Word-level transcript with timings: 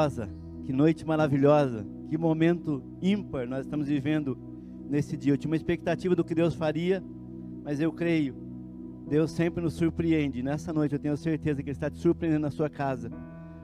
gloriosa, 0.00 0.30
que 0.64 0.72
noite 0.72 1.06
maravilhosa, 1.06 1.86
que 2.08 2.16
momento 2.16 2.82
ímpar 3.02 3.46
nós 3.46 3.66
estamos 3.66 3.86
vivendo 3.86 4.38
nesse 4.88 5.14
dia. 5.14 5.34
Eu 5.34 5.36
tinha 5.36 5.50
uma 5.50 5.56
expectativa 5.56 6.16
do 6.16 6.24
que 6.24 6.34
Deus 6.34 6.54
faria, 6.54 7.04
mas 7.62 7.80
eu 7.80 7.92
creio, 7.92 8.34
Deus 9.06 9.30
sempre 9.30 9.62
nos 9.62 9.74
surpreende. 9.74 10.42
Nessa 10.42 10.72
noite 10.72 10.94
eu 10.94 10.98
tenho 10.98 11.16
certeza 11.18 11.62
que 11.62 11.68
Ele 11.68 11.76
está 11.76 11.90
te 11.90 11.98
surpreendendo 11.98 12.42
na 12.42 12.50
sua 12.50 12.70
casa. 12.70 13.10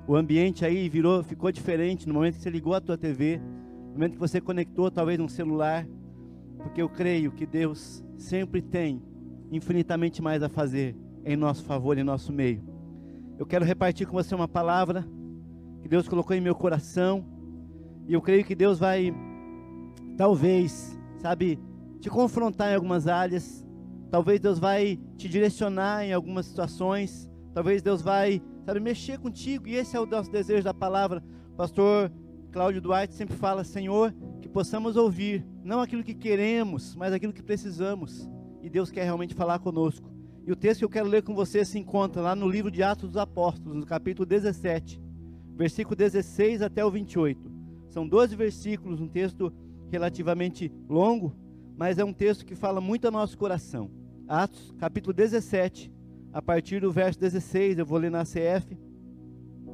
O 0.06 0.14
ambiente 0.14 0.64
aí 0.64 0.88
virou, 0.90 1.22
ficou 1.22 1.50
diferente 1.50 2.06
no 2.06 2.12
momento 2.12 2.34
que 2.34 2.42
você 2.42 2.50
ligou 2.50 2.74
a 2.74 2.80
tua 2.80 2.98
TV, 2.98 3.38
no 3.38 3.92
momento 3.92 4.12
que 4.12 4.20
você 4.20 4.38
conectou 4.38 4.90
talvez 4.90 5.18
um 5.18 5.28
celular, 5.28 5.86
porque 6.58 6.82
eu 6.82 6.88
creio 6.88 7.32
que 7.32 7.46
Deus 7.46 8.04
sempre 8.18 8.60
tem 8.60 9.02
infinitamente 9.50 10.20
mais 10.20 10.42
a 10.42 10.50
fazer 10.50 10.94
em 11.24 11.34
nosso 11.34 11.64
favor, 11.64 11.96
em 11.96 12.04
nosso 12.04 12.30
meio. 12.30 12.62
Eu 13.38 13.46
quero 13.46 13.64
repartir 13.64 14.06
com 14.06 14.12
você 14.12 14.34
uma 14.34 14.48
palavra 14.48 15.06
que 15.86 15.90
Deus 15.90 16.08
colocou 16.08 16.34
em 16.34 16.40
meu 16.40 16.54
coração, 16.56 17.24
e 18.08 18.12
eu 18.12 18.20
creio 18.20 18.44
que 18.44 18.56
Deus 18.56 18.76
vai, 18.76 19.14
talvez, 20.16 20.98
sabe, 21.18 21.60
te 22.00 22.10
confrontar 22.10 22.72
em 22.72 22.74
algumas 22.74 23.06
áreas, 23.06 23.64
talvez 24.10 24.40
Deus 24.40 24.58
vai 24.58 24.98
te 25.16 25.28
direcionar 25.28 26.04
em 26.04 26.12
algumas 26.12 26.46
situações, 26.46 27.30
talvez 27.54 27.82
Deus 27.82 28.02
vai, 28.02 28.42
sabe, 28.64 28.80
mexer 28.80 29.20
contigo, 29.20 29.68
e 29.68 29.76
esse 29.76 29.96
é 29.96 30.00
o 30.00 30.06
nosso 30.06 30.28
desejo 30.28 30.64
da 30.64 30.74
palavra. 30.74 31.22
Pastor 31.56 32.10
Cláudio 32.50 32.80
Duarte 32.80 33.14
sempre 33.14 33.36
fala, 33.36 33.62
Senhor, 33.62 34.12
que 34.42 34.48
possamos 34.48 34.96
ouvir, 34.96 35.46
não 35.62 35.80
aquilo 35.80 36.02
que 36.02 36.14
queremos, 36.14 36.96
mas 36.96 37.12
aquilo 37.12 37.32
que 37.32 37.44
precisamos. 37.44 38.28
E 38.60 38.68
Deus 38.68 38.90
quer 38.90 39.04
realmente 39.04 39.34
falar 39.34 39.60
conosco. 39.60 40.10
E 40.44 40.50
o 40.50 40.56
texto 40.56 40.80
que 40.80 40.84
eu 40.84 40.90
quero 40.90 41.08
ler 41.08 41.22
com 41.22 41.32
você 41.32 41.64
se 41.64 41.78
encontra 41.78 42.20
lá 42.22 42.34
no 42.34 42.48
livro 42.48 42.72
de 42.72 42.82
Atos 42.82 43.10
dos 43.10 43.16
Apóstolos, 43.16 43.76
no 43.76 43.86
capítulo 43.86 44.26
17, 44.26 45.05
versículo 45.56 45.96
16 45.96 46.62
até 46.62 46.84
o 46.84 46.90
28. 46.90 47.50
São 47.88 48.06
12 48.06 48.36
versículos, 48.36 49.00
um 49.00 49.08
texto 49.08 49.52
relativamente 49.90 50.70
longo, 50.88 51.34
mas 51.76 51.98
é 51.98 52.04
um 52.04 52.12
texto 52.12 52.44
que 52.44 52.54
fala 52.54 52.80
muito 52.80 53.06
ao 53.06 53.12
nosso 53.12 53.38
coração. 53.38 53.90
Atos, 54.28 54.74
capítulo 54.78 55.14
17, 55.14 55.90
a 56.32 56.42
partir 56.42 56.80
do 56.80 56.92
verso 56.92 57.18
16, 57.18 57.78
eu 57.78 57.86
vou 57.86 57.98
ler 57.98 58.10
na 58.10 58.24
CF. 58.24 58.76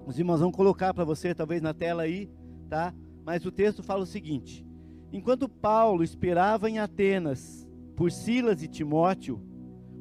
Os 0.06 0.18
irmãos 0.18 0.40
vão 0.40 0.52
colocar 0.52 0.94
para 0.94 1.04
você, 1.04 1.34
talvez 1.34 1.60
na 1.60 1.74
tela 1.74 2.02
aí, 2.02 2.30
tá? 2.68 2.94
Mas 3.24 3.44
o 3.44 3.50
texto 3.50 3.82
fala 3.82 4.02
o 4.02 4.06
seguinte: 4.06 4.64
Enquanto 5.12 5.48
Paulo 5.48 6.04
esperava 6.04 6.70
em 6.70 6.78
Atenas 6.78 7.68
por 7.96 8.10
Silas 8.12 8.62
e 8.62 8.68
Timóteo, 8.68 9.40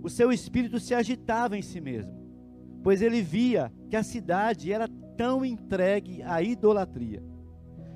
o 0.04 0.10
seu 0.10 0.32
espírito 0.32 0.80
se 0.80 0.94
agitava 0.94 1.58
em 1.58 1.62
si 1.62 1.80
mesmo, 1.82 2.14
pois 2.84 3.02
ele 3.02 3.22
via 3.22 3.72
que 3.90 3.96
a 3.96 4.04
cidade 4.04 4.72
era 4.72 4.88
tão 5.22 5.46
entregue 5.46 6.24
à 6.24 6.42
idolatria, 6.42 7.22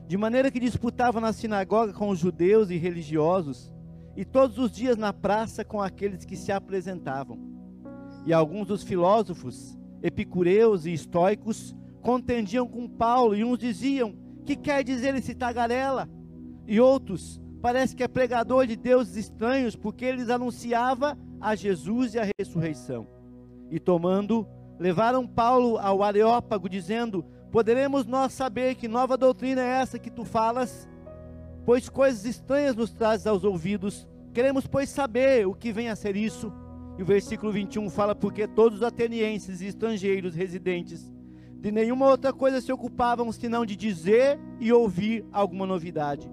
de 0.07 0.15
maneira 0.15 0.51
que 0.51 0.59
disputava 0.59 1.19
na 1.19 1.33
sinagoga 1.33 1.91
com 1.91 2.09
os 2.09 2.19
judeus 2.19 2.69
e 2.69 2.77
religiosos, 2.77 3.73
e 4.15 4.23
todos 4.23 4.59
os 4.59 4.71
dias 4.71 4.95
na 4.95 5.11
praça 5.11 5.65
com 5.65 5.81
aqueles 5.81 6.23
que 6.23 6.35
se 6.35 6.51
apresentavam. 6.51 7.39
E 8.27 8.31
alguns 8.31 8.67
dos 8.67 8.83
filósofos, 8.83 9.75
epicureus 10.03 10.85
e 10.85 10.93
estoicos, 10.93 11.75
contendiam 11.99 12.67
com 12.67 12.87
Paulo, 12.87 13.35
e 13.35 13.43
uns 13.43 13.57
diziam: 13.57 14.15
Que 14.45 14.55
quer 14.55 14.83
dizer 14.83 15.15
esse 15.15 15.33
tagarela? 15.33 16.07
E 16.67 16.79
outros: 16.79 17.41
parece 17.59 17.95
que 17.95 18.03
é 18.03 18.07
pregador 18.07 18.67
de 18.67 18.75
deuses 18.75 19.15
estranhos, 19.15 19.75
porque 19.75 20.05
eles 20.05 20.29
anunciava 20.29 21.17
a 21.41 21.55
Jesus 21.55 22.13
e 22.13 22.19
a 22.19 22.27
ressurreição. 22.37 23.07
E 23.71 23.79
tomando, 23.79 24.47
levaram 24.79 25.27
Paulo 25.27 25.77
ao 25.77 26.03
Areópago, 26.03 26.69
dizendo: 26.69 27.25
Poderemos 27.51 28.05
nós 28.05 28.33
saber 28.33 28.75
que 28.75 28.87
nova 28.87 29.17
doutrina 29.17 29.61
é 29.61 29.81
essa 29.81 29.99
que 29.99 30.09
tu 30.09 30.25
falas? 30.25 30.89
Pois 31.65 31.89
coisas 31.89 32.25
estranhas 32.25 32.75
nos 32.75 32.91
trazes 32.91 33.25
aos 33.25 33.43
ouvidos. 33.43 34.07
Queremos, 34.33 34.67
pois, 34.67 34.89
saber 34.89 35.47
o 35.47 35.53
que 35.53 35.71
vem 35.71 35.89
a 35.89 35.95
ser 35.95 36.15
isso. 36.15 36.51
E 36.97 37.01
o 37.01 37.05
versículo 37.05 37.51
21 37.51 37.89
fala: 37.89 38.13
Porque 38.13 38.47
todos 38.47 38.79
os 38.79 38.83
atenienses 38.83 39.61
e 39.61 39.67
estrangeiros 39.67 40.35
residentes 40.35 41.11
de 41.65 41.71
nenhuma 41.71 42.07
outra 42.07 42.31
coisa 42.31 42.61
se 42.61 42.71
ocupavam 42.71 43.31
senão 43.31 43.65
de 43.65 43.75
dizer 43.75 44.39
e 44.59 44.71
ouvir 44.71 45.25
alguma 45.31 45.65
novidade. 45.65 46.29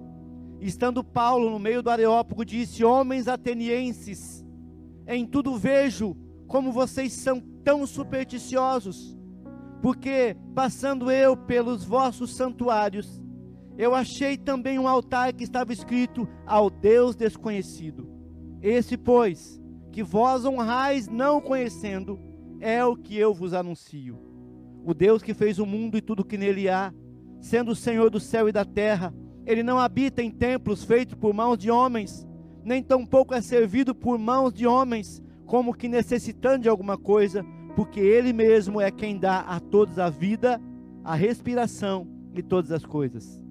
Estando 0.60 1.02
Paulo 1.02 1.48
no 1.48 1.58
meio 1.58 1.82
do 1.82 1.88
Areópago, 1.88 2.44
disse: 2.44 2.84
Homens 2.84 3.28
atenienses, 3.28 4.44
em 5.06 5.24
tudo 5.26 5.56
vejo 5.56 6.14
como 6.52 6.70
vocês 6.70 7.14
são 7.14 7.40
tão 7.64 7.86
supersticiosos, 7.86 9.16
porque 9.80 10.36
passando 10.54 11.10
eu 11.10 11.34
pelos 11.34 11.82
vossos 11.82 12.36
santuários, 12.36 13.22
eu 13.78 13.94
achei 13.94 14.36
também 14.36 14.78
um 14.78 14.86
altar 14.86 15.32
que 15.32 15.44
estava 15.44 15.72
escrito 15.72 16.28
ao 16.44 16.68
Deus 16.68 17.16
desconhecido. 17.16 18.06
Esse, 18.60 18.98
pois, 18.98 19.58
que 19.90 20.02
vós 20.02 20.44
honrais 20.44 21.08
não 21.08 21.40
conhecendo, 21.40 22.20
é 22.60 22.84
o 22.84 22.96
que 22.96 23.16
eu 23.16 23.32
vos 23.32 23.54
anuncio. 23.54 24.20
O 24.84 24.92
Deus 24.92 25.22
que 25.22 25.32
fez 25.32 25.58
o 25.58 25.64
mundo 25.64 25.96
e 25.96 26.02
tudo 26.02 26.22
que 26.22 26.36
nele 26.36 26.68
há, 26.68 26.92
sendo 27.40 27.70
o 27.70 27.76
Senhor 27.76 28.10
do 28.10 28.20
céu 28.20 28.46
e 28.46 28.52
da 28.52 28.66
terra, 28.66 29.14
ele 29.46 29.62
não 29.62 29.78
habita 29.78 30.22
em 30.22 30.30
templos 30.30 30.84
feitos 30.84 31.14
por 31.14 31.32
mãos 31.32 31.56
de 31.56 31.70
homens, 31.70 32.28
nem 32.62 32.82
tampouco 32.82 33.32
é 33.32 33.40
servido 33.40 33.94
por 33.94 34.18
mãos 34.18 34.52
de 34.52 34.66
homens, 34.66 35.21
como 35.46 35.74
que 35.74 35.88
necessitando 35.88 36.62
de 36.62 36.68
alguma 36.68 36.96
coisa, 36.96 37.44
porque 37.74 38.00
Ele 38.00 38.32
mesmo 38.32 38.80
é 38.80 38.90
quem 38.90 39.18
dá 39.18 39.40
a 39.40 39.60
todos 39.60 39.98
a 39.98 40.08
vida, 40.08 40.60
a 41.04 41.14
respiração 41.14 42.06
e 42.34 42.42
todas 42.42 42.70
as 42.70 42.84
coisas. 42.84 43.42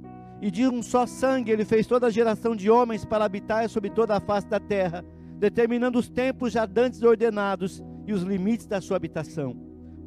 E 0.42 0.50
de 0.50 0.68
um 0.68 0.82
só 0.82 1.06
sangue 1.06 1.52
Ele 1.52 1.66
fez 1.66 1.86
toda 1.86 2.08
a 2.08 2.12
geração 2.12 2.56
de 2.56 2.70
homens 2.70 3.06
para 3.06 3.26
habitar 3.26 3.70
sobre 3.70 3.90
toda 3.90 4.16
a 4.16 4.20
face 4.20 4.48
da 4.48 4.60
terra, 4.60 5.06
determinando 5.38 6.00
os 6.00 6.10
tempos 6.10 6.54
já 6.54 6.66
dantes 6.66 7.02
ordenados 7.04 7.84
e 8.06 8.14
os 8.14 8.24
limites 8.24 8.66
da 8.66 8.82
sua 8.82 8.98
habitação, 8.98 9.56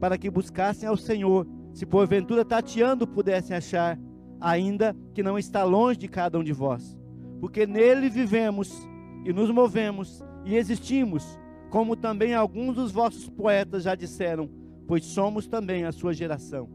para 0.00 0.18
que 0.18 0.30
buscassem 0.30 0.88
ao 0.88 0.96
Senhor, 0.96 1.46
se 1.72 1.86
porventura 1.86 2.44
tateando 2.44 3.06
pudessem 3.06 3.56
achar 3.56 3.98
ainda 4.40 4.94
que 5.14 5.22
não 5.22 5.38
está 5.38 5.64
longe 5.64 5.98
de 5.98 6.08
cada 6.08 6.38
um 6.38 6.44
de 6.44 6.52
vós, 6.52 6.98
porque 7.40 7.66
nele 7.66 8.08
vivemos 8.08 8.72
e 9.24 9.32
nos 9.32 9.50
movemos 9.50 10.22
e 10.44 10.54
existimos, 10.54 11.38
como 11.74 11.96
também 11.96 12.32
alguns 12.34 12.76
dos 12.76 12.92
vossos 12.92 13.28
poetas 13.28 13.82
já 13.82 13.96
disseram, 13.96 14.48
pois 14.86 15.04
somos 15.06 15.48
também 15.48 15.84
a 15.84 15.90
sua 15.90 16.14
geração. 16.14 16.68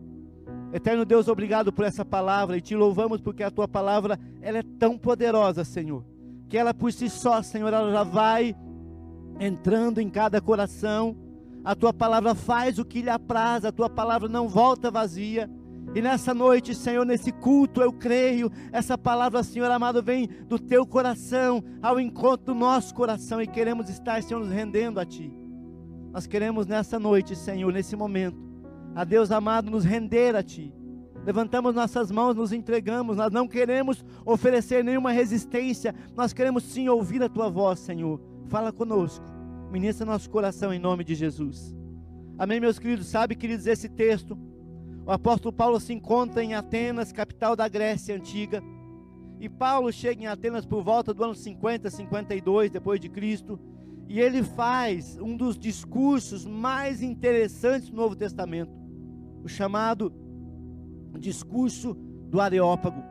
Eterno 0.74 1.06
Deus, 1.06 1.30
obrigado 1.30 1.72
por 1.72 1.86
essa 1.86 2.04
palavra 2.04 2.58
e 2.58 2.62
te 2.62 2.76
louvamos 2.76 3.22
porque 3.22 3.42
a 3.42 3.50
tua 3.50 3.66
palavra 3.66 4.20
ela 4.42 4.58
é 4.58 4.64
tão 4.78 4.98
poderosa, 4.98 5.64
Senhor, 5.64 6.04
que 6.50 6.58
ela 6.58 6.74
por 6.74 6.92
si 6.92 7.10
só, 7.10 7.42
Senhor, 7.42 7.72
ela 7.72 7.90
já 7.94 8.04
vai 8.04 8.54
entrando 9.40 10.02
em 10.02 10.10
cada 10.10 10.42
coração. 10.42 11.16
A 11.64 11.74
tua 11.74 11.94
palavra 11.94 12.36
faz 12.36 12.78
o 12.78 12.84
que 12.84 13.02
lhe 13.02 13.10
apraz, 13.10 13.64
a 13.64 13.72
tua 13.72 13.90
palavra 13.90 14.28
não 14.28 14.50
volta 14.50 14.92
vazia. 14.92 15.50
E 15.96 16.02
nessa 16.02 16.36
noite, 16.36 16.76
Senhor, 16.76 17.04
nesse 17.04 17.32
culto, 17.32 17.82
eu 17.82 17.92
creio, 17.92 18.52
essa 18.72 18.96
palavra, 18.96 19.42
Senhor 19.42 19.70
amado, 19.72 20.04
vem 20.04 20.28
do 20.48 20.60
teu 20.60 20.86
coração 20.86 21.64
ao 21.82 22.00
encontro 22.00 22.48
do 22.48 22.56
nosso 22.56 22.94
coração 22.94 23.42
e 23.42 23.48
queremos 23.48 23.90
estar, 23.90 24.22
Senhor, 24.22 24.40
nos 24.40 24.52
rendendo 24.52 25.00
a 25.00 25.06
Ti. 25.06 25.34
Nós 26.12 26.28
queremos 26.28 26.68
nessa 26.68 27.00
noite, 27.00 27.36
Senhor, 27.36 27.74
nesse 27.74 27.96
momento, 27.96 28.38
a 28.94 29.04
Deus 29.04 29.32
amado, 29.32 29.72
nos 29.72 29.84
render 29.84 30.36
a 30.36 30.44
Ti. 30.44 30.72
Levantamos 31.26 31.74
nossas 31.74 32.12
mãos, 32.12 32.36
nos 32.36 32.54
entregamos, 32.54 33.18
nós 33.18 33.32
não 33.32 33.48
queremos 33.48 34.06
oferecer 34.24 34.84
nenhuma 34.84 35.12
resistência, 35.12 35.94
nós 36.16 36.34
queremos 36.34 36.64
sim 36.64 36.88
ouvir 36.88 37.24
a 37.24 37.30
Tua 37.30 37.50
voz, 37.50 37.80
Senhor. 37.80 38.22
Fala 38.48 38.72
conosco, 38.72 39.26
ministra 39.72 40.06
nosso 40.06 40.30
coração 40.30 40.72
em 40.72 40.80
nome 40.80 41.04
de 41.04 41.16
Jesus. 41.16 41.76
Amém, 42.38 42.60
meus 42.60 42.78
queridos? 42.78 43.08
Sabe, 43.08 43.36
queridos, 43.36 43.66
esse 43.66 43.90
texto 43.90 44.38
o 45.10 45.12
apóstolo 45.12 45.52
Paulo 45.52 45.80
se 45.80 45.92
encontra 45.92 46.44
em 46.44 46.54
Atenas, 46.54 47.12
capital 47.12 47.56
da 47.56 47.68
Grécia 47.68 48.16
antiga. 48.16 48.62
E 49.40 49.50
Paulo 49.50 49.92
chega 49.92 50.22
em 50.22 50.28
Atenas 50.28 50.68
por 50.68 50.84
volta 50.84 51.16
do 51.16 51.24
ano 51.24 51.34
50, 51.34 51.90
52 51.90 52.70
depois 52.70 53.00
de 53.00 53.10
Cristo, 53.10 53.60
e 54.08 54.20
ele 54.20 54.44
faz 54.44 55.18
um 55.18 55.36
dos 55.36 55.58
discursos 55.58 56.46
mais 56.46 57.02
interessantes 57.02 57.90
do 57.90 57.96
Novo 57.96 58.16
Testamento, 58.16 58.72
o 59.44 59.48
chamado 59.48 60.14
discurso 61.18 61.96
do 62.30 62.40
Areópago. 62.40 63.04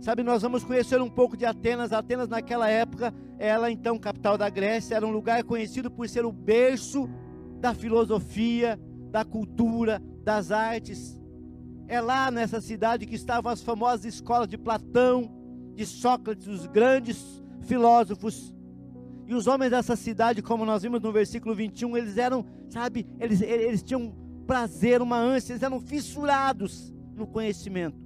Sabe, 0.00 0.24
nós 0.24 0.42
vamos 0.42 0.64
conhecer 0.64 1.00
um 1.00 1.08
pouco 1.08 1.36
de 1.36 1.46
Atenas. 1.46 1.92
Atenas 1.92 2.26
naquela 2.26 2.68
época, 2.68 3.14
ela 3.38 3.70
então 3.70 3.96
capital 3.96 4.36
da 4.36 4.50
Grécia, 4.50 4.96
era 4.96 5.06
um 5.06 5.12
lugar 5.12 5.44
conhecido 5.44 5.88
por 5.88 6.08
ser 6.08 6.24
o 6.24 6.32
berço 6.32 7.08
da 7.60 7.72
filosofia, 7.72 8.76
da 9.12 9.24
cultura, 9.24 10.02
das 10.24 10.50
artes. 10.50 11.17
É 11.88 12.02
lá 12.02 12.30
nessa 12.30 12.60
cidade 12.60 13.06
que 13.06 13.14
estavam 13.14 13.50
as 13.50 13.62
famosas 13.62 14.04
escolas 14.04 14.46
de 14.46 14.58
Platão, 14.58 15.30
de 15.74 15.86
Sócrates, 15.86 16.46
os 16.46 16.66
grandes 16.66 17.42
filósofos. 17.62 18.54
E 19.26 19.34
os 19.34 19.46
homens 19.46 19.70
dessa 19.70 19.96
cidade, 19.96 20.42
como 20.42 20.66
nós 20.66 20.82
vimos 20.82 21.00
no 21.00 21.10
versículo 21.10 21.54
21, 21.54 21.96
eles 21.96 22.18
eram, 22.18 22.44
sabe, 22.68 23.06
eles, 23.18 23.40
eles 23.40 23.82
tinham 23.82 24.14
prazer, 24.46 25.00
uma 25.00 25.18
ânsia, 25.18 25.52
eles 25.52 25.62
eram 25.62 25.80
fissurados 25.80 26.94
no 27.16 27.26
conhecimento. 27.26 27.96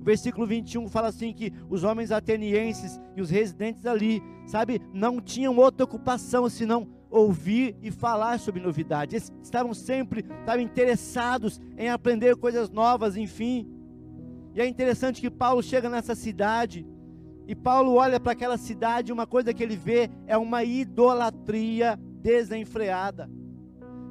O 0.00 0.04
versículo 0.04 0.46
21 0.46 0.88
fala 0.88 1.08
assim 1.08 1.32
que 1.32 1.52
os 1.68 1.84
homens 1.84 2.10
atenienses 2.10 3.00
e 3.16 3.20
os 3.20 3.30
residentes 3.30 3.86
ali, 3.86 4.20
sabe, 4.46 4.80
não 4.92 5.20
tinham 5.20 5.56
outra 5.56 5.84
ocupação 5.84 6.48
senão 6.48 6.88
ouvir 7.10 7.76
e 7.82 7.90
falar 7.90 8.38
sobre 8.38 8.60
novidades. 8.60 9.14
Eles 9.14 9.32
estavam 9.42 9.74
sempre, 9.74 10.24
estavam 10.40 10.60
interessados 10.60 11.60
em 11.76 11.88
aprender 11.88 12.36
coisas 12.36 12.70
novas, 12.70 13.16
enfim. 13.16 13.68
E 14.54 14.60
é 14.60 14.66
interessante 14.66 15.20
que 15.20 15.30
Paulo 15.30 15.62
chega 15.62 15.88
nessa 15.88 16.14
cidade 16.14 16.86
e 17.46 17.54
Paulo 17.54 17.94
olha 17.94 18.20
para 18.20 18.32
aquela 18.32 18.56
cidade, 18.56 19.12
uma 19.12 19.26
coisa 19.26 19.52
que 19.52 19.62
ele 19.62 19.76
vê 19.76 20.08
é 20.26 20.38
uma 20.38 20.62
idolatria 20.62 21.98
desenfreada. 22.22 23.28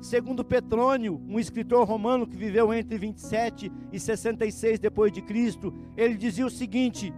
Segundo 0.01 0.45
Petrônio, 0.45 1.21
um 1.27 1.39
escritor 1.39 1.85
romano 1.85 2.27
que 2.27 2.37
viveu 2.37 2.73
entre 2.73 2.97
27 2.97 3.71
e 3.91 3.99
66 3.99 4.79
depois 4.79 5.11
de 5.11 5.21
Cristo, 5.21 5.73
ele 5.95 6.15
dizia 6.15 6.45
o 6.45 6.49
seguinte: 6.49 7.13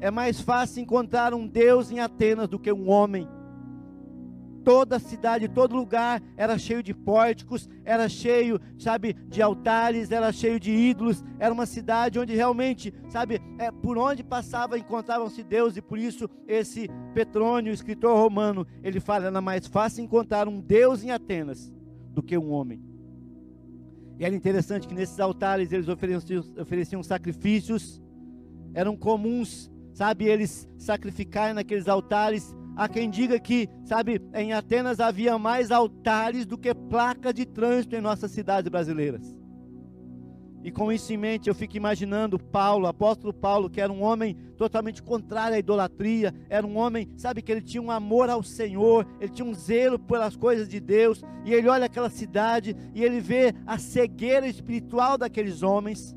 é 0.00 0.10
mais 0.10 0.40
fácil 0.40 0.82
encontrar 0.82 1.34
um 1.34 1.46
Deus 1.46 1.90
em 1.90 2.00
Atenas 2.00 2.48
do 2.48 2.58
que 2.58 2.72
um 2.72 2.88
homem 2.88 3.28
toda 4.64 4.96
a 4.96 5.00
cidade, 5.00 5.48
todo 5.48 5.76
lugar 5.76 6.22
era 6.36 6.58
cheio 6.58 6.82
de 6.82 6.94
pórticos, 6.94 7.68
era 7.84 8.08
cheio, 8.08 8.60
sabe, 8.78 9.14
de 9.14 9.42
altares, 9.42 10.10
era 10.10 10.32
cheio 10.32 10.58
de 10.58 10.70
ídolos. 10.70 11.22
Era 11.38 11.52
uma 11.52 11.66
cidade 11.66 12.18
onde 12.18 12.34
realmente, 12.34 12.92
sabe, 13.08 13.40
é, 13.58 13.70
por 13.70 13.98
onde 13.98 14.22
passava 14.22 14.78
encontravam-se 14.78 15.42
Deus 15.42 15.76
e 15.76 15.82
por 15.82 15.98
isso 15.98 16.28
esse 16.46 16.88
Petrônio, 17.14 17.72
escritor 17.72 18.16
romano, 18.16 18.66
ele 18.82 19.00
fala: 19.00 19.26
era 19.26 19.40
mais 19.40 19.66
fácil 19.66 20.04
encontrar 20.04 20.48
um 20.48 20.60
Deus 20.60 21.02
em 21.04 21.10
Atenas 21.10 21.72
do 22.10 22.22
que 22.22 22.36
um 22.36 22.50
homem. 22.52 22.82
E 24.18 24.24
era 24.24 24.34
interessante 24.34 24.86
que 24.86 24.94
nesses 24.94 25.18
altares 25.18 25.72
eles 25.72 25.88
ofereciam, 25.88 26.44
ofereciam 26.58 27.02
sacrifícios, 27.02 28.00
eram 28.74 28.96
comuns, 28.96 29.70
sabe, 29.92 30.26
eles 30.26 30.68
sacrificarem 30.78 31.54
naqueles 31.54 31.88
altares 31.88 32.54
Há 32.74 32.88
quem 32.88 33.10
diga 33.10 33.38
que, 33.38 33.68
sabe, 33.84 34.20
em 34.34 34.52
Atenas 34.52 34.98
havia 34.98 35.38
mais 35.38 35.70
altares 35.70 36.46
do 36.46 36.56
que 36.56 36.74
placas 36.74 37.34
de 37.34 37.44
trânsito 37.44 37.94
em 37.94 38.00
nossas 38.00 38.30
cidades 38.30 38.70
brasileiras. 38.70 39.36
E 40.64 40.70
com 40.70 40.92
isso 40.92 41.12
em 41.12 41.16
mente, 41.16 41.48
eu 41.48 41.54
fico 41.54 41.76
imaginando 41.76 42.38
Paulo, 42.38 42.86
apóstolo 42.86 43.34
Paulo, 43.34 43.68
que 43.68 43.80
era 43.80 43.92
um 43.92 44.00
homem 44.00 44.36
totalmente 44.56 45.02
contrário 45.02 45.56
à 45.56 45.58
idolatria, 45.58 46.32
era 46.48 46.64
um 46.64 46.76
homem, 46.76 47.10
sabe, 47.16 47.42
que 47.42 47.50
ele 47.50 47.60
tinha 47.60 47.82
um 47.82 47.90
amor 47.90 48.30
ao 48.30 48.44
Senhor, 48.44 49.04
ele 49.20 49.32
tinha 49.32 49.46
um 49.46 49.54
zelo 49.54 49.98
pelas 49.98 50.36
coisas 50.36 50.68
de 50.68 50.78
Deus, 50.78 51.20
e 51.44 51.52
ele 51.52 51.68
olha 51.68 51.86
aquela 51.86 52.08
cidade 52.08 52.76
e 52.94 53.02
ele 53.02 53.20
vê 53.20 53.52
a 53.66 53.76
cegueira 53.76 54.46
espiritual 54.46 55.18
daqueles 55.18 55.64
homens. 55.64 56.16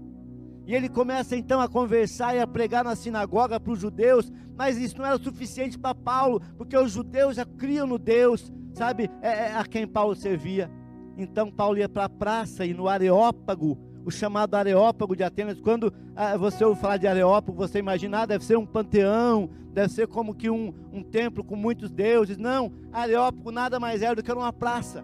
E 0.67 0.75
ele 0.75 0.89
começa 0.89 1.35
então 1.35 1.59
a 1.59 1.67
conversar 1.67 2.35
e 2.35 2.39
a 2.39 2.45
pregar 2.45 2.83
na 2.83 2.95
sinagoga 2.95 3.59
para 3.59 3.73
os 3.73 3.79
judeus, 3.79 4.31
mas 4.57 4.77
isso 4.77 4.97
não 4.97 5.05
era 5.05 5.17
suficiente 5.17 5.77
para 5.77 5.93
Paulo, 5.93 6.41
porque 6.57 6.77
os 6.77 6.91
judeus 6.91 7.35
já 7.35 7.45
criam 7.45 7.85
no 7.85 7.97
Deus, 7.97 8.51
sabe, 8.73 9.09
é, 9.21 9.29
é, 9.29 9.55
a 9.55 9.65
quem 9.65 9.87
Paulo 9.87 10.15
servia. 10.15 10.69
Então 11.17 11.51
Paulo 11.51 11.77
ia 11.77 11.89
para 11.89 12.05
a 12.05 12.09
praça 12.09 12.65
e 12.65 12.73
no 12.73 12.87
Areópago, 12.87 13.77
o 14.05 14.11
chamado 14.11 14.55
Areópago 14.55 15.15
de 15.15 15.23
Atenas, 15.23 15.59
quando 15.59 15.91
ah, 16.15 16.37
você 16.37 16.63
ouve 16.63 16.79
falar 16.79 16.97
de 16.97 17.07
Areópago, 17.07 17.57
você 17.57 17.79
imagina, 17.79 18.21
ah, 18.21 18.25
deve 18.25 18.45
ser 18.45 18.57
um 18.57 18.65
panteão, 18.65 19.49
deve 19.73 19.89
ser 19.89 20.07
como 20.07 20.35
que 20.35 20.49
um, 20.49 20.73
um 20.91 21.01
templo 21.01 21.43
com 21.43 21.55
muitos 21.55 21.91
deuses. 21.91 22.37
Não, 22.37 22.71
Areópago 22.91 23.51
nada 23.51 23.79
mais 23.79 24.01
era 24.01 24.15
do 24.15 24.23
que 24.23 24.31
uma 24.31 24.53
praça. 24.53 25.03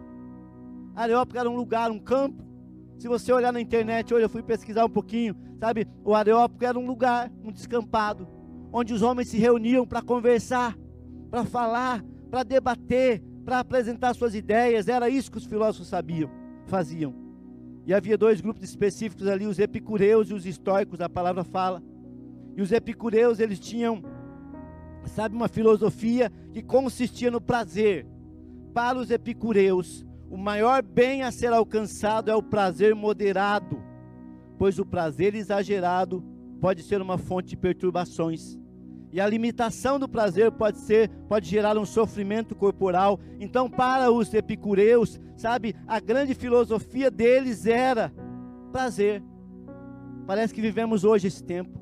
Areópago 0.95 1.39
era 1.39 1.49
um 1.49 1.55
lugar, 1.55 1.89
um 1.89 1.99
campo, 1.99 2.43
se 3.01 3.07
você 3.07 3.33
olhar 3.33 3.51
na 3.51 3.59
internet, 3.59 4.13
hoje 4.13 4.25
eu 4.25 4.29
fui 4.29 4.43
pesquisar 4.43 4.85
um 4.85 4.89
pouquinho, 4.89 5.35
sabe? 5.59 5.87
O 6.03 6.13
Areópago 6.13 6.63
era 6.63 6.77
um 6.77 6.85
lugar, 6.85 7.31
um 7.43 7.51
descampado, 7.51 8.27
onde 8.71 8.93
os 8.93 9.01
homens 9.01 9.27
se 9.27 9.37
reuniam 9.37 9.85
para 9.85 10.01
conversar, 10.01 10.77
para 11.29 11.43
falar, 11.43 12.03
para 12.29 12.43
debater, 12.43 13.21
para 13.43 13.59
apresentar 13.59 14.13
suas 14.13 14.33
ideias. 14.33 14.87
Era 14.87 15.09
isso 15.09 15.31
que 15.31 15.37
os 15.37 15.45
filósofos 15.45 15.87
sabiam, 15.87 16.29
faziam. 16.65 17.13
E 17.85 17.93
havia 17.93 18.17
dois 18.17 18.39
grupos 18.39 18.63
específicos 18.63 19.27
ali, 19.27 19.45
os 19.45 19.59
epicureus 19.59 20.29
e 20.29 20.33
os 20.33 20.45
estoicos, 20.45 21.01
a 21.01 21.09
palavra 21.09 21.43
fala. 21.43 21.81
E 22.55 22.61
os 22.61 22.71
epicureus, 22.71 23.39
eles 23.39 23.59
tinham, 23.59 24.03
sabe, 25.05 25.35
uma 25.35 25.47
filosofia 25.47 26.31
que 26.51 26.61
consistia 26.61 27.31
no 27.31 27.41
prazer. 27.41 28.05
Para 28.73 28.99
os 28.99 29.09
epicureus, 29.09 30.05
o 30.29 30.37
maior 30.37 30.81
bem 30.81 31.23
a 31.23 31.31
ser 31.31 31.51
alcançado 31.51 32.29
é 32.29 32.35
o 32.35 32.43
prazer 32.43 32.95
moderado, 32.95 33.81
pois 34.57 34.79
o 34.79 34.85
prazer 34.85 35.35
exagerado 35.35 36.23
pode 36.61 36.83
ser 36.83 37.01
uma 37.01 37.17
fonte 37.17 37.49
de 37.49 37.57
perturbações. 37.57 38.60
E 39.11 39.19
a 39.19 39.27
limitação 39.27 39.99
do 39.99 40.07
prazer 40.07 40.51
pode 40.51 40.77
ser, 40.79 41.09
pode 41.27 41.47
gerar 41.47 41.77
um 41.77 41.85
sofrimento 41.85 42.55
corporal. 42.55 43.19
Então, 43.39 43.69
para 43.69 44.11
os 44.11 44.33
epicureus, 44.33 45.19
sabe, 45.35 45.75
a 45.85 45.99
grande 45.99 46.33
filosofia 46.33 47.11
deles 47.11 47.65
era 47.65 48.13
prazer. 48.71 49.21
Parece 50.25 50.53
que 50.53 50.61
vivemos 50.61 51.03
hoje 51.03 51.27
esse 51.27 51.43
tempo. 51.43 51.79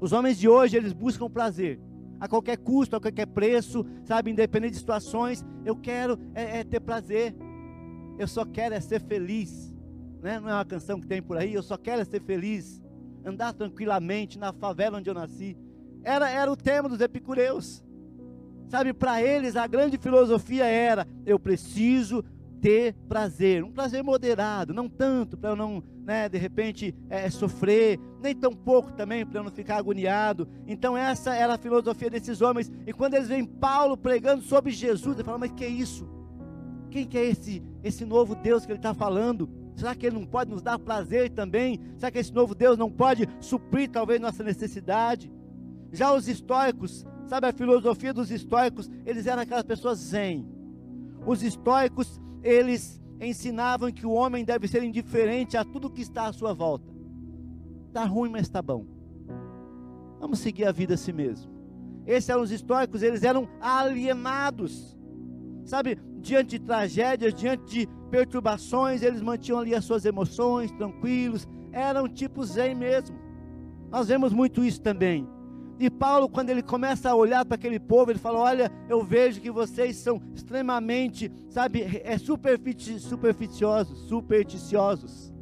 Os 0.00 0.12
homens 0.12 0.38
de 0.38 0.48
hoje, 0.48 0.76
eles 0.76 0.92
buscam 0.92 1.28
prazer. 1.28 1.80
A 2.20 2.28
qualquer 2.28 2.56
custo, 2.58 2.96
a 2.96 3.00
qualquer 3.00 3.26
preço, 3.26 3.84
sabe, 4.04 4.30
independente 4.30 4.72
de 4.72 4.78
situações, 4.78 5.44
eu 5.64 5.74
quero 5.74 6.18
é, 6.34 6.60
é 6.60 6.64
ter 6.64 6.80
prazer 6.80 7.34
eu 8.18 8.26
só 8.26 8.44
quero 8.44 8.74
é 8.74 8.80
ser 8.80 9.00
feliz. 9.00 9.72
Né? 10.20 10.40
Não 10.40 10.50
é 10.50 10.54
uma 10.54 10.64
canção 10.64 11.00
que 11.00 11.06
tem 11.06 11.22
por 11.22 11.36
aí, 11.36 11.54
eu 11.54 11.62
só 11.62 11.76
quero 11.78 12.02
é 12.02 12.04
ser 12.04 12.20
feliz. 12.20 12.82
Andar 13.24 13.52
tranquilamente 13.52 14.38
na 14.38 14.52
favela 14.52 14.98
onde 14.98 15.08
eu 15.08 15.14
nasci. 15.14 15.56
Era, 16.08 16.30
era 16.30 16.50
o 16.50 16.56
tema 16.56 16.88
dos 16.88 17.02
epicureus. 17.02 17.84
Sabe, 18.66 18.94
para 18.94 19.22
eles 19.22 19.56
a 19.56 19.66
grande 19.66 19.98
filosofia 19.98 20.64
era: 20.64 21.06
eu 21.26 21.38
preciso 21.38 22.24
ter 22.62 22.94
prazer, 23.06 23.62
um 23.62 23.70
prazer 23.70 24.02
moderado, 24.02 24.72
não 24.72 24.88
tanto 24.88 25.36
para 25.36 25.50
eu 25.50 25.56
não, 25.56 25.84
né, 26.04 26.26
de 26.26 26.38
repente, 26.38 26.94
é, 27.10 27.28
sofrer, 27.28 28.00
nem 28.22 28.34
tão 28.34 28.54
pouco 28.54 28.90
também 28.92 29.24
para 29.26 29.40
eu 29.40 29.44
não 29.44 29.50
ficar 29.50 29.76
agoniado. 29.76 30.48
Então, 30.66 30.96
essa 30.96 31.34
era 31.34 31.54
a 31.54 31.58
filosofia 31.58 32.08
desses 32.08 32.40
homens. 32.40 32.72
E 32.86 32.92
quando 32.94 33.12
eles 33.12 33.28
veem 33.28 33.44
Paulo 33.44 33.94
pregando 33.94 34.42
sobre 34.42 34.72
Jesus, 34.72 35.14
eles 35.14 35.26
falam: 35.26 35.40
Mas 35.40 35.52
que 35.52 35.64
é 35.64 35.68
isso? 35.68 36.08
Quem 36.90 37.06
que 37.06 37.18
é 37.18 37.26
esse, 37.26 37.62
esse 37.84 38.06
novo 38.06 38.34
Deus 38.34 38.64
que 38.64 38.72
ele 38.72 38.78
está 38.78 38.94
falando? 38.94 39.46
Será 39.76 39.94
que 39.94 40.06
ele 40.06 40.16
não 40.16 40.26
pode 40.26 40.50
nos 40.50 40.62
dar 40.62 40.78
prazer 40.78 41.28
também? 41.28 41.78
Será 41.98 42.10
que 42.10 42.18
esse 42.18 42.32
novo 42.32 42.54
Deus 42.54 42.78
não 42.78 42.90
pode 42.90 43.28
suprir 43.40 43.90
talvez 43.90 44.18
nossa 44.18 44.42
necessidade? 44.42 45.30
Já 45.92 46.12
os 46.12 46.28
estoicos, 46.28 47.06
sabe 47.26 47.46
a 47.46 47.52
filosofia 47.52 48.12
dos 48.12 48.30
estoicos? 48.30 48.90
Eles 49.06 49.26
eram 49.26 49.42
aquelas 49.42 49.64
pessoas 49.64 49.98
zen. 49.98 50.46
Os 51.26 51.42
estoicos, 51.42 52.20
eles 52.42 53.00
ensinavam 53.20 53.90
que 53.90 54.06
o 54.06 54.12
homem 54.12 54.44
deve 54.44 54.68
ser 54.68 54.82
indiferente 54.82 55.56
a 55.56 55.64
tudo 55.64 55.90
que 55.90 56.02
está 56.02 56.26
à 56.26 56.32
sua 56.32 56.52
volta. 56.52 56.92
Está 57.88 58.04
ruim, 58.04 58.30
mas 58.30 58.42
está 58.42 58.62
bom. 58.62 58.86
Vamos 60.20 60.38
seguir 60.40 60.66
a 60.66 60.72
vida 60.72 60.94
assim 60.94 61.12
mesmo. 61.12 61.50
Esses 62.06 62.28
eram 62.28 62.42
os 62.42 62.50
estoicos, 62.50 63.02
eles 63.02 63.22
eram 63.22 63.48
alienados. 63.60 64.96
Sabe, 65.64 65.98
diante 66.20 66.58
de 66.58 66.64
tragédias, 66.64 67.34
diante 67.34 67.64
de 67.66 67.88
perturbações, 68.10 69.02
eles 69.02 69.20
mantinham 69.20 69.60
ali 69.60 69.74
as 69.74 69.84
suas 69.84 70.04
emoções 70.04 70.70
tranquilos, 70.72 71.46
eram 71.72 72.08
tipo 72.08 72.44
zen 72.44 72.74
mesmo. 72.74 73.18
Nós 73.90 74.08
vemos 74.08 74.32
muito 74.32 74.64
isso 74.64 74.80
também. 74.80 75.28
E 75.80 75.88
Paulo, 75.88 76.28
quando 76.28 76.50
ele 76.50 76.62
começa 76.62 77.08
a 77.08 77.14
olhar 77.14 77.44
para 77.44 77.54
aquele 77.54 77.78
povo, 77.78 78.10
ele 78.10 78.18
fala: 78.18 78.40
Olha, 78.40 78.72
eu 78.88 79.02
vejo 79.04 79.40
que 79.40 79.50
vocês 79.50 79.96
são 79.96 80.20
extremamente, 80.34 81.30
sabe, 81.48 81.82
é 82.02 82.18
superfici 82.18 82.98
superficiosos, 82.98 84.08
supersticiosos. 84.08 85.32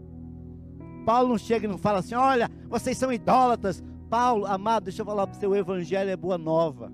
Paulo 1.06 1.30
não 1.30 1.38
chega 1.38 1.66
e 1.66 1.68
não 1.68 1.78
fala 1.78 2.00
assim: 2.00 2.14
Olha, 2.14 2.50
vocês 2.68 2.98
são 2.98 3.12
idólatras. 3.12 3.82
Paulo, 4.10 4.46
amado, 4.46 4.84
deixa 4.84 5.02
eu 5.02 5.06
falar 5.06 5.26
para 5.26 5.38
você: 5.38 5.46
o 5.46 5.54
Evangelho 5.56 6.10
é 6.10 6.16
boa 6.16 6.36
nova. 6.36 6.92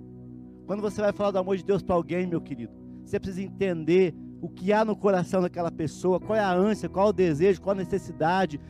Quando 0.66 0.80
você 0.80 1.00
vai 1.00 1.12
falar 1.12 1.32
do 1.32 1.38
amor 1.38 1.56
de 1.56 1.64
Deus 1.64 1.82
para 1.82 1.96
alguém, 1.96 2.26
meu 2.26 2.40
querido, 2.40 2.72
você 3.04 3.18
precisa 3.18 3.42
entender 3.42 4.14
o 4.40 4.48
que 4.48 4.72
há 4.72 4.84
no 4.84 4.96
coração 4.96 5.42
daquela 5.42 5.70
pessoa, 5.70 6.20
qual 6.20 6.36
é 6.36 6.40
a 6.40 6.52
ânsia, 6.52 6.88
qual 6.88 7.08
é 7.08 7.10
o 7.10 7.12
desejo, 7.12 7.60
qual 7.60 7.74
a 7.74 7.78
necessidade. 7.78 8.60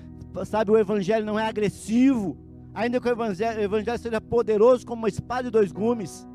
Sabe, 0.46 0.70
o 0.70 0.78
evangelho 0.78 1.26
não 1.26 1.38
é 1.38 1.46
agressivo, 1.46 2.38
ainda 2.74 3.00
que 3.00 3.08
o 3.08 3.10
evangelho, 3.10 3.60
o 3.60 3.62
evangelho 3.62 3.98
seja 3.98 4.20
poderoso 4.20 4.86
como 4.86 5.02
uma 5.02 5.08
espada 5.08 5.44
de 5.44 5.50
dois 5.50 5.72
gumes. 5.72 6.26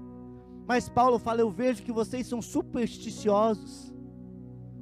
Mas 0.68 0.90
Paulo 0.90 1.18
fala: 1.18 1.42
Eu 1.42 1.50
vejo 1.50 1.84
que 1.84 1.92
vocês 1.92 2.28
são 2.28 2.42
supersticiosos. 2.42 3.94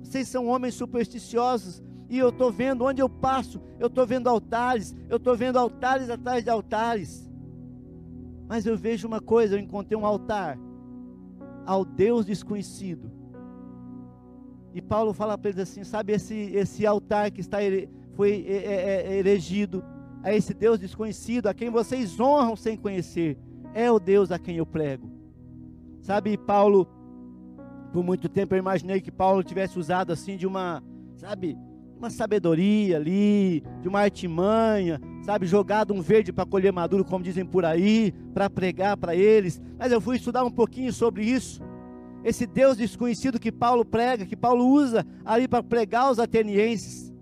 Vocês 0.02 0.28
são 0.28 0.48
homens 0.48 0.74
supersticiosos. 0.76 1.82
E 2.10 2.18
eu 2.18 2.30
estou 2.30 2.52
vendo, 2.52 2.86
onde 2.86 3.02
eu 3.02 3.10
passo, 3.10 3.60
eu 3.80 3.88
estou 3.88 4.06
vendo 4.06 4.30
altares, 4.30 4.96
eu 5.10 5.18
estou 5.18 5.36
vendo 5.36 5.58
altares 5.58 6.10
atrás 6.10 6.44
de 6.44 6.50
altares. 6.50 7.30
Mas 8.48 8.66
eu 8.66 8.78
vejo 8.78 9.08
uma 9.08 9.20
coisa: 9.20 9.56
eu 9.56 9.60
encontrei 9.60 9.98
um 9.98 10.06
altar 10.06 10.58
ao 11.66 11.84
Deus 11.84 12.26
desconhecido. 12.26 13.12
E 14.74 14.82
Paulo 14.82 15.14
fala 15.14 15.38
para 15.38 15.50
eles 15.50 15.62
assim: 15.62 15.84
sabe, 15.84 16.14
esse, 16.14 16.36
esse 16.36 16.86
altar 16.86 17.32
que 17.32 17.42
está, 17.42 17.60
foi 18.14 18.46
é, 18.48 18.56
é, 18.56 19.08
é, 19.08 19.18
erigido, 19.18 19.84
a 20.26 20.34
esse 20.34 20.56
Deus 20.56 20.80
desconhecido, 20.80 21.46
a 21.46 21.54
quem 21.54 21.70
vocês 21.70 22.20
honram 22.20 22.56
sem 22.56 22.76
conhecer, 22.76 23.38
é 23.76 23.92
o 23.92 24.00
Deus 24.00 24.32
a 24.32 24.40
quem 24.40 24.58
eu 24.58 24.66
prego. 24.66 25.08
Sabe, 26.02 26.36
Paulo, 26.36 26.88
por 27.94 28.04
muito 28.04 28.28
tempo 28.28 28.56
eu 28.56 28.58
imaginei 28.58 29.00
que 29.00 29.12
Paulo 29.12 29.44
tivesse 29.44 29.78
usado 29.78 30.12
assim 30.12 30.36
de 30.36 30.48
uma, 30.48 30.84
sabe, 31.14 31.56
uma 31.96 32.10
sabedoria 32.10 32.98
ali, 32.98 33.64
de 33.84 33.88
uma 33.88 34.00
artimanha, 34.00 35.00
sabe, 35.22 35.46
jogado 35.46 35.94
um 35.94 36.02
verde 36.02 36.34
para 36.34 36.44
colher 36.44 36.74
maduro, 36.74 37.06
como 37.06 37.24
dizem 37.24 37.46
por 37.46 37.64
aí, 37.64 38.12
para 38.34 38.50
pregar 38.50 38.98
para 38.98 39.16
eles. 39.16 39.62
Mas 39.78 39.92
eu 39.92 40.02
fui 40.02 40.16
estudar 40.16 40.44
um 40.44 40.50
pouquinho 40.50 40.92
sobre 40.92 41.24
isso. 41.24 41.62
Esse 42.24 42.48
Deus 42.48 42.78
desconhecido 42.78 43.40
que 43.40 43.52
Paulo 43.52 43.86
prega, 43.86 44.26
que 44.26 44.36
Paulo 44.36 44.68
usa 44.68 45.06
ali 45.24 45.48
para 45.48 45.62
pregar 45.62 46.06
aos 46.06 46.18
atenienses. 46.18 47.14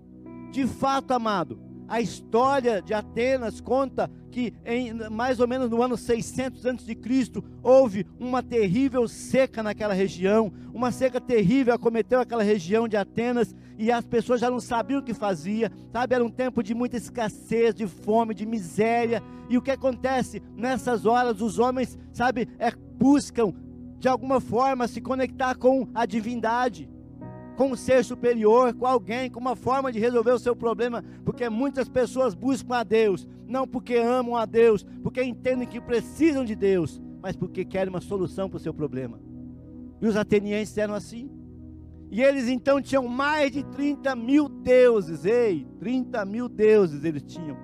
De 0.50 0.66
fato, 0.66 1.10
amado, 1.12 1.58
a 1.88 2.00
história 2.00 2.80
de 2.80 2.94
Atenas 2.94 3.60
conta 3.60 4.10
que 4.30 4.52
em 4.64 4.92
mais 5.10 5.38
ou 5.38 5.46
menos 5.46 5.70
no 5.70 5.82
ano 5.82 5.96
600 5.96 6.64
antes 6.66 6.84
de 6.84 6.94
Cristo 6.94 7.44
houve 7.62 8.06
uma 8.18 8.42
terrível 8.42 9.06
seca 9.06 9.62
naquela 9.62 9.94
região, 9.94 10.52
uma 10.72 10.90
seca 10.90 11.20
terrível 11.20 11.74
acometeu 11.74 12.20
aquela 12.20 12.42
região 12.42 12.88
de 12.88 12.96
Atenas 12.96 13.54
e 13.78 13.92
as 13.92 14.04
pessoas 14.04 14.40
já 14.40 14.50
não 14.50 14.60
sabiam 14.60 15.00
o 15.00 15.02
que 15.02 15.14
fazia, 15.14 15.70
sabe? 15.92 16.14
Era 16.14 16.24
um 16.24 16.30
tempo 16.30 16.62
de 16.62 16.74
muita 16.74 16.96
escassez, 16.96 17.74
de 17.74 17.86
fome, 17.86 18.34
de 18.34 18.46
miséria. 18.46 19.22
E 19.48 19.58
o 19.58 19.62
que 19.62 19.70
acontece 19.70 20.40
nessas 20.56 21.06
horas? 21.06 21.40
Os 21.40 21.58
homens, 21.58 21.98
sabe, 22.12 22.48
é, 22.58 22.72
buscam 22.96 23.52
de 23.98 24.08
alguma 24.08 24.40
forma 24.40 24.86
se 24.86 25.00
conectar 25.00 25.54
com 25.56 25.88
a 25.94 26.06
divindade 26.06 26.88
com 27.56 27.70
um 27.70 27.76
ser 27.76 28.04
superior, 28.04 28.74
com 28.74 28.86
alguém, 28.86 29.30
com 29.30 29.40
uma 29.40 29.54
forma 29.54 29.92
de 29.92 29.98
resolver 29.98 30.32
o 30.32 30.38
seu 30.38 30.56
problema, 30.56 31.04
porque 31.24 31.48
muitas 31.48 31.88
pessoas 31.88 32.34
buscam 32.34 32.76
a 32.76 32.82
Deus, 32.82 33.26
não 33.46 33.66
porque 33.66 33.94
amam 33.96 34.36
a 34.36 34.44
Deus, 34.44 34.84
porque 35.02 35.22
entendem 35.22 35.66
que 35.66 35.80
precisam 35.80 36.44
de 36.44 36.54
Deus, 36.54 37.00
mas 37.22 37.36
porque 37.36 37.64
querem 37.64 37.90
uma 37.90 38.00
solução 38.00 38.48
para 38.48 38.56
o 38.56 38.60
seu 38.60 38.74
problema. 38.74 39.20
E 40.00 40.06
os 40.06 40.16
atenienses 40.16 40.76
eram 40.76 40.94
assim. 40.94 41.30
E 42.10 42.22
eles 42.22 42.48
então 42.48 42.80
tinham 42.80 43.08
mais 43.08 43.50
de 43.50 43.64
30 43.64 44.14
mil 44.14 44.48
deuses, 44.48 45.24
ei, 45.24 45.66
30 45.78 46.24
mil 46.24 46.48
deuses 46.48 47.04
eles 47.04 47.22
tinham. 47.22 47.56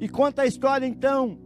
E 0.00 0.08
conta 0.08 0.42
a 0.42 0.46
história 0.46 0.86
então, 0.86 1.38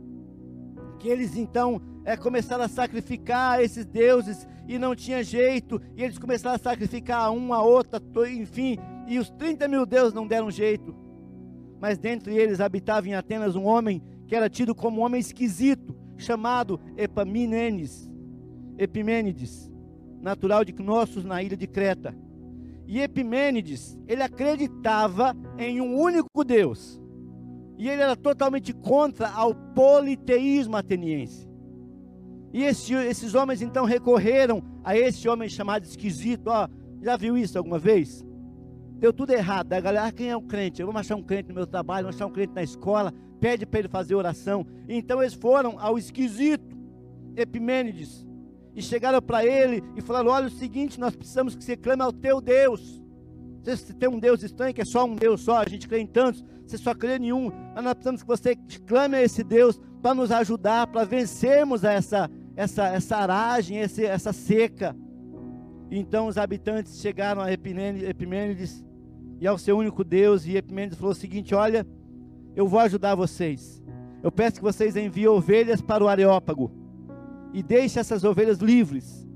que 0.98 1.08
eles 1.08 1.36
então 1.36 1.82
é, 2.04 2.16
começaram 2.16 2.64
a 2.64 2.68
sacrificar 2.68 3.60
esses 3.60 3.84
deuses 3.84 4.46
e 4.66 4.78
não 4.78 4.94
tinha 4.94 5.22
jeito, 5.22 5.80
e 5.96 6.02
eles 6.02 6.18
começaram 6.18 6.56
a 6.56 6.58
sacrificar 6.58 7.30
um 7.30 7.52
a 7.52 7.62
outra, 7.62 8.00
enfim, 8.28 8.78
e 9.06 9.18
os 9.18 9.30
30 9.30 9.68
mil 9.68 9.84
deuses 9.84 10.14
não 10.14 10.26
deram 10.26 10.50
jeito. 10.50 10.94
Mas 11.80 11.98
dentre 11.98 12.34
eles 12.34 12.60
habitava 12.60 13.08
em 13.08 13.14
Atenas 13.14 13.56
um 13.56 13.64
homem 13.64 14.02
que 14.26 14.34
era 14.34 14.48
tido 14.48 14.74
como 14.74 15.00
um 15.00 15.04
homem 15.04 15.20
esquisito, 15.20 15.94
chamado 16.16 16.80
Epimênides, 16.96 18.08
Epimênides, 18.78 19.70
natural 20.20 20.64
de 20.64 20.72
Knossos, 20.72 21.24
na 21.24 21.42
ilha 21.42 21.56
de 21.56 21.66
Creta. 21.66 22.16
E 22.86 23.00
Epimênides, 23.00 23.98
ele 24.08 24.22
acreditava 24.22 25.36
em 25.58 25.80
um 25.80 25.98
único 25.98 26.44
Deus. 26.44 27.00
E 27.78 27.88
ele 27.88 28.02
era 28.02 28.16
totalmente 28.16 28.72
contra 28.72 29.28
ao 29.28 29.54
politeísmo 29.54 30.76
ateniense. 30.76 31.48
E 32.54 32.62
esse, 32.62 32.94
esses 32.94 33.34
homens 33.34 33.60
então 33.60 33.84
recorreram 33.84 34.62
a 34.84 34.96
esse 34.96 35.28
homem 35.28 35.48
chamado 35.48 35.82
esquisito. 35.82 36.46
Ó, 36.46 36.68
já 37.02 37.16
viu 37.16 37.36
isso 37.36 37.58
alguma 37.58 37.80
vez? 37.80 38.24
Deu 39.00 39.12
tudo 39.12 39.32
errado. 39.32 39.72
A 39.72 39.80
galera, 39.80 40.06
ah, 40.06 40.12
quem 40.12 40.30
é 40.30 40.36
um 40.36 40.46
crente? 40.46 40.80
Eu 40.80 40.86
vou 40.86 40.96
achar 40.96 41.16
um 41.16 41.22
crente 41.22 41.48
no 41.48 41.54
meu 41.56 41.66
trabalho, 41.66 42.06
vou 42.06 42.14
achar 42.14 42.26
um 42.26 42.30
crente 42.30 42.54
na 42.54 42.62
escola. 42.62 43.12
Pede 43.40 43.66
para 43.66 43.80
ele 43.80 43.88
fazer 43.88 44.14
oração. 44.14 44.64
Então 44.88 45.20
eles 45.20 45.34
foram 45.34 45.80
ao 45.80 45.98
esquisito 45.98 46.78
Epimênides 47.36 48.24
e 48.72 48.80
chegaram 48.80 49.20
para 49.20 49.44
ele 49.44 49.82
e 49.96 50.00
falaram: 50.00 50.30
Olha, 50.30 50.46
o 50.46 50.50
seguinte, 50.50 51.00
nós 51.00 51.16
precisamos 51.16 51.56
que 51.56 51.64
você 51.64 51.76
clame 51.76 52.02
ao 52.02 52.12
teu 52.12 52.40
Deus. 52.40 53.02
Você 53.64 53.92
tem 53.94 54.08
um 54.08 54.20
Deus 54.20 54.44
estranho 54.44 54.72
que 54.72 54.82
é 54.82 54.84
só 54.84 55.04
um 55.04 55.16
Deus 55.16 55.40
só, 55.40 55.58
a 55.58 55.68
gente 55.68 55.88
crê 55.88 55.98
em 55.98 56.06
tantos, 56.06 56.44
você 56.64 56.76
só 56.76 56.94
crê 56.94 57.16
em 57.16 57.32
um, 57.32 57.50
mas 57.74 57.82
nós 57.82 57.94
precisamos 57.94 58.22
que 58.22 58.28
você 58.28 58.56
clame 58.86 59.16
a 59.16 59.22
esse 59.22 59.42
Deus 59.42 59.80
para 60.02 60.14
nos 60.14 60.30
ajudar, 60.30 60.86
para 60.88 61.04
vencermos 61.04 61.82
essa, 61.82 62.30
essa, 62.56 62.86
essa 62.88 63.16
aragem, 63.16 63.78
essa 63.78 64.32
seca. 64.32 64.96
Então 65.90 66.26
os 66.26 66.38
habitantes 66.38 67.00
chegaram 67.00 67.40
a 67.40 67.52
Epimênides 67.52 68.84
e 69.40 69.46
ao 69.46 69.58
seu 69.58 69.76
único 69.76 70.02
Deus, 70.02 70.46
e 70.46 70.56
Epimênides 70.56 70.98
falou 70.98 71.12
o 71.12 71.16
seguinte: 71.16 71.54
Olha, 71.54 71.86
eu 72.56 72.66
vou 72.66 72.80
ajudar 72.80 73.14
vocês. 73.14 73.82
Eu 74.22 74.32
peço 74.32 74.56
que 74.56 74.62
vocês 74.62 74.96
enviem 74.96 75.28
ovelhas 75.28 75.80
para 75.82 76.02
o 76.02 76.08
Areópago 76.08 76.72
e 77.52 77.62
deixe 77.62 77.98
essas 77.98 78.24
ovelhas 78.24 78.58
livres. 78.58 79.28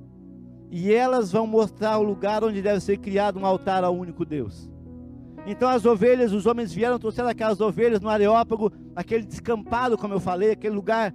E 0.71 0.93
elas 0.93 1.31
vão 1.31 1.47
mostrar 1.47 1.99
o 1.99 2.03
lugar 2.03 2.43
onde 2.45 2.63
deve 2.63 2.81
ser 2.81 2.99
criado 2.99 3.39
um 3.39 3.47
altar 3.47 3.85
ao 3.85 3.95
único 3.95 4.25
Deus. 4.25 4.71
Então 5.47 5.69
as 5.69 5.87
ovelhas, 5.87 6.33
os 6.33 6.47
homens 6.47 6.73
vieram, 6.73 6.99
trouxeram 6.99 7.29
aquelas 7.29 7.61
ovelhas 7.61 8.01
no 8.01 8.09
Areópago, 8.09 8.73
aquele 8.95 9.25
descampado, 9.25 9.97
como 9.97 10.15
eu 10.15 10.21
falei, 10.21 10.51
aquele 10.51 10.75
lugar 10.75 11.15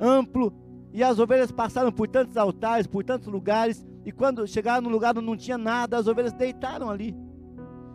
amplo, 0.00 0.52
e 0.92 1.02
as 1.02 1.18
ovelhas 1.18 1.50
passaram 1.50 1.90
por 1.90 2.06
tantos 2.06 2.36
altares, 2.36 2.86
por 2.86 3.02
tantos 3.02 3.28
lugares, 3.28 3.84
e 4.04 4.12
quando 4.12 4.46
chegaram 4.46 4.82
no 4.82 4.88
lugar 4.90 5.16
onde 5.16 5.26
não 5.26 5.36
tinha 5.36 5.56
nada, 5.56 5.96
as 5.96 6.06
ovelhas 6.06 6.32
deitaram 6.32 6.90
ali. 6.90 7.16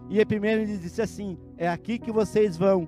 E 0.10 0.20
Epimênides 0.20 0.82
disse 0.82 1.02
assim: 1.02 1.38
É 1.58 1.68
aqui 1.68 2.00
que 2.00 2.12
vocês 2.12 2.58
vão 2.58 2.88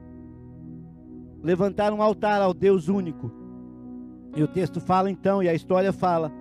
levantar 1.43 1.93
um 1.93 2.01
altar 2.01 2.41
ao 2.41 2.53
Deus 2.53 2.87
único. 2.87 3.31
E 4.35 4.43
o 4.43 4.47
texto 4.47 4.79
fala 4.79 5.09
então, 5.09 5.41
e 5.43 5.49
a 5.49 5.53
história 5.53 5.91
fala, 5.91 6.31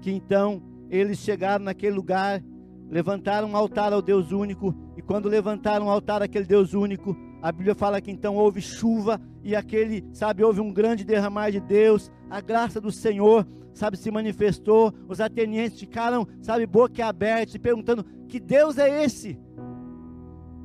que 0.00 0.10
então 0.10 0.62
eles 0.90 1.18
chegaram 1.18 1.64
naquele 1.64 1.94
lugar, 1.94 2.42
levantaram 2.88 3.48
um 3.48 3.56
altar 3.56 3.92
ao 3.92 4.02
Deus 4.02 4.32
único, 4.32 4.74
e 4.96 5.02
quando 5.02 5.28
levantaram 5.28 5.86
um 5.86 5.90
altar 5.90 6.22
àquele 6.22 6.46
Deus 6.46 6.74
único, 6.74 7.16
a 7.44 7.52
Bíblia 7.52 7.74
fala 7.74 8.00
que 8.00 8.10
então 8.10 8.36
houve 8.36 8.62
chuva 8.62 9.20
e 9.42 9.54
aquele, 9.54 10.02
sabe, 10.14 10.42
houve 10.42 10.62
um 10.62 10.72
grande 10.72 11.04
derramar 11.04 11.50
de 11.50 11.60
Deus, 11.60 12.10
a 12.30 12.40
graça 12.40 12.80
do 12.80 12.90
Senhor, 12.90 13.46
sabe, 13.74 13.98
se 13.98 14.10
manifestou. 14.10 14.94
Os 15.06 15.20
atenienses 15.20 15.78
ficaram, 15.78 16.26
sabe, 16.40 16.64
boca 16.64 17.04
aberta, 17.04 17.58
perguntando: 17.58 18.02
que 18.30 18.40
Deus 18.40 18.78
é 18.78 19.04
esse? 19.04 19.38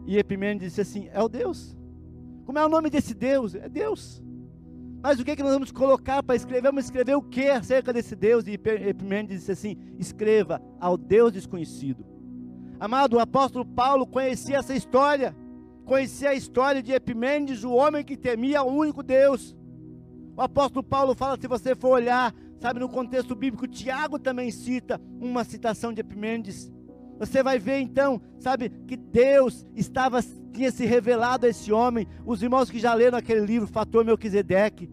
E 0.07 0.17
Epimênides 0.17 0.69
disse 0.69 0.79
assim: 0.79 1.09
é 1.11 1.21
o 1.21 1.27
Deus. 1.27 1.77
Como 2.45 2.57
é 2.57 2.65
o 2.65 2.69
nome 2.69 2.89
desse 2.89 3.13
Deus? 3.13 3.55
É 3.55 3.67
Deus. 3.67 4.23
Mas 5.03 5.19
o 5.19 5.25
que, 5.25 5.31
é 5.31 5.35
que 5.35 5.43
nós 5.43 5.51
vamos 5.51 5.73
colocar 5.73 6.23
para 6.23 6.37
escrever? 6.37 6.61
Vamos 6.61 6.85
escrever 6.85 7.15
o 7.15 7.21
que 7.21 7.49
acerca 7.49 7.91
desse 7.91 8.15
Deus? 8.15 8.47
E 8.47 8.53
Epimênides 8.53 9.39
disse 9.39 9.51
assim: 9.51 9.75
escreva 9.97 10.61
ao 10.79 10.95
Deus 10.95 11.33
desconhecido. 11.33 12.05
Amado, 12.79 13.17
o 13.17 13.19
apóstolo 13.19 13.65
Paulo 13.65 14.07
conhecia 14.07 14.59
essa 14.59 14.73
história 14.73 15.35
conhecia 15.89 16.29
a 16.29 16.35
história 16.35 16.83
de 16.83 16.91
Epimênides, 16.91 17.63
o 17.63 17.73
homem 17.73 18.05
que 18.05 18.15
temia 18.15 18.61
o 18.61 18.71
único 18.71 19.01
Deus. 19.01 19.57
O 20.37 20.41
apóstolo 20.41 20.83
Paulo 20.83 21.15
fala, 21.15 21.35
se 21.41 21.47
você 21.47 21.73
for 21.73 21.89
olhar, 21.89 22.31
sabe, 22.59 22.79
no 22.79 22.87
contexto 22.87 23.33
bíblico, 23.33 23.67
Tiago 23.67 24.19
também 24.19 24.51
cita 24.51 25.01
uma 25.19 25.43
citação 25.43 25.91
de 25.91 26.01
Epimênides. 26.01 26.71
Você 27.17 27.41
vai 27.41 27.57
ver 27.57 27.79
então, 27.79 28.21
sabe, 28.37 28.69
que 28.69 28.95
Deus 28.95 29.65
estava 29.75 30.21
tinha 30.53 30.71
se 30.71 30.85
revelado 30.85 31.47
a 31.47 31.49
esse 31.49 31.71
homem. 31.71 32.07
Os 32.23 32.43
irmãos 32.43 32.69
que 32.69 32.77
já 32.77 32.93
leram 32.93 33.17
aquele 33.17 33.43
livro, 33.43 33.67
Fator 33.67 34.05
Melquisedeque, 34.05 34.87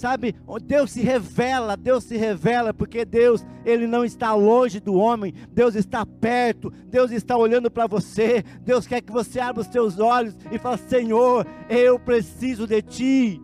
Sabe, 0.00 0.34
Deus 0.64 0.92
se 0.92 1.02
revela, 1.02 1.76
Deus 1.76 2.04
se 2.04 2.16
revela, 2.16 2.72
porque 2.72 3.04
Deus, 3.04 3.44
Ele 3.66 3.86
não 3.86 4.02
está 4.02 4.34
longe 4.34 4.80
do 4.80 4.94
homem, 4.94 5.34
Deus 5.52 5.74
está 5.74 6.06
perto, 6.06 6.72
Deus 6.86 7.10
está 7.10 7.36
olhando 7.36 7.70
para 7.70 7.86
você, 7.86 8.42
Deus 8.62 8.86
quer 8.86 9.02
que 9.02 9.12
você 9.12 9.38
abra 9.38 9.60
os 9.60 9.66
seus 9.66 9.98
olhos 9.98 10.34
e 10.50 10.56
fale: 10.56 10.78
Senhor, 10.78 11.46
eu 11.68 11.98
preciso 11.98 12.66
de 12.66 12.80
Ti. 12.80 13.42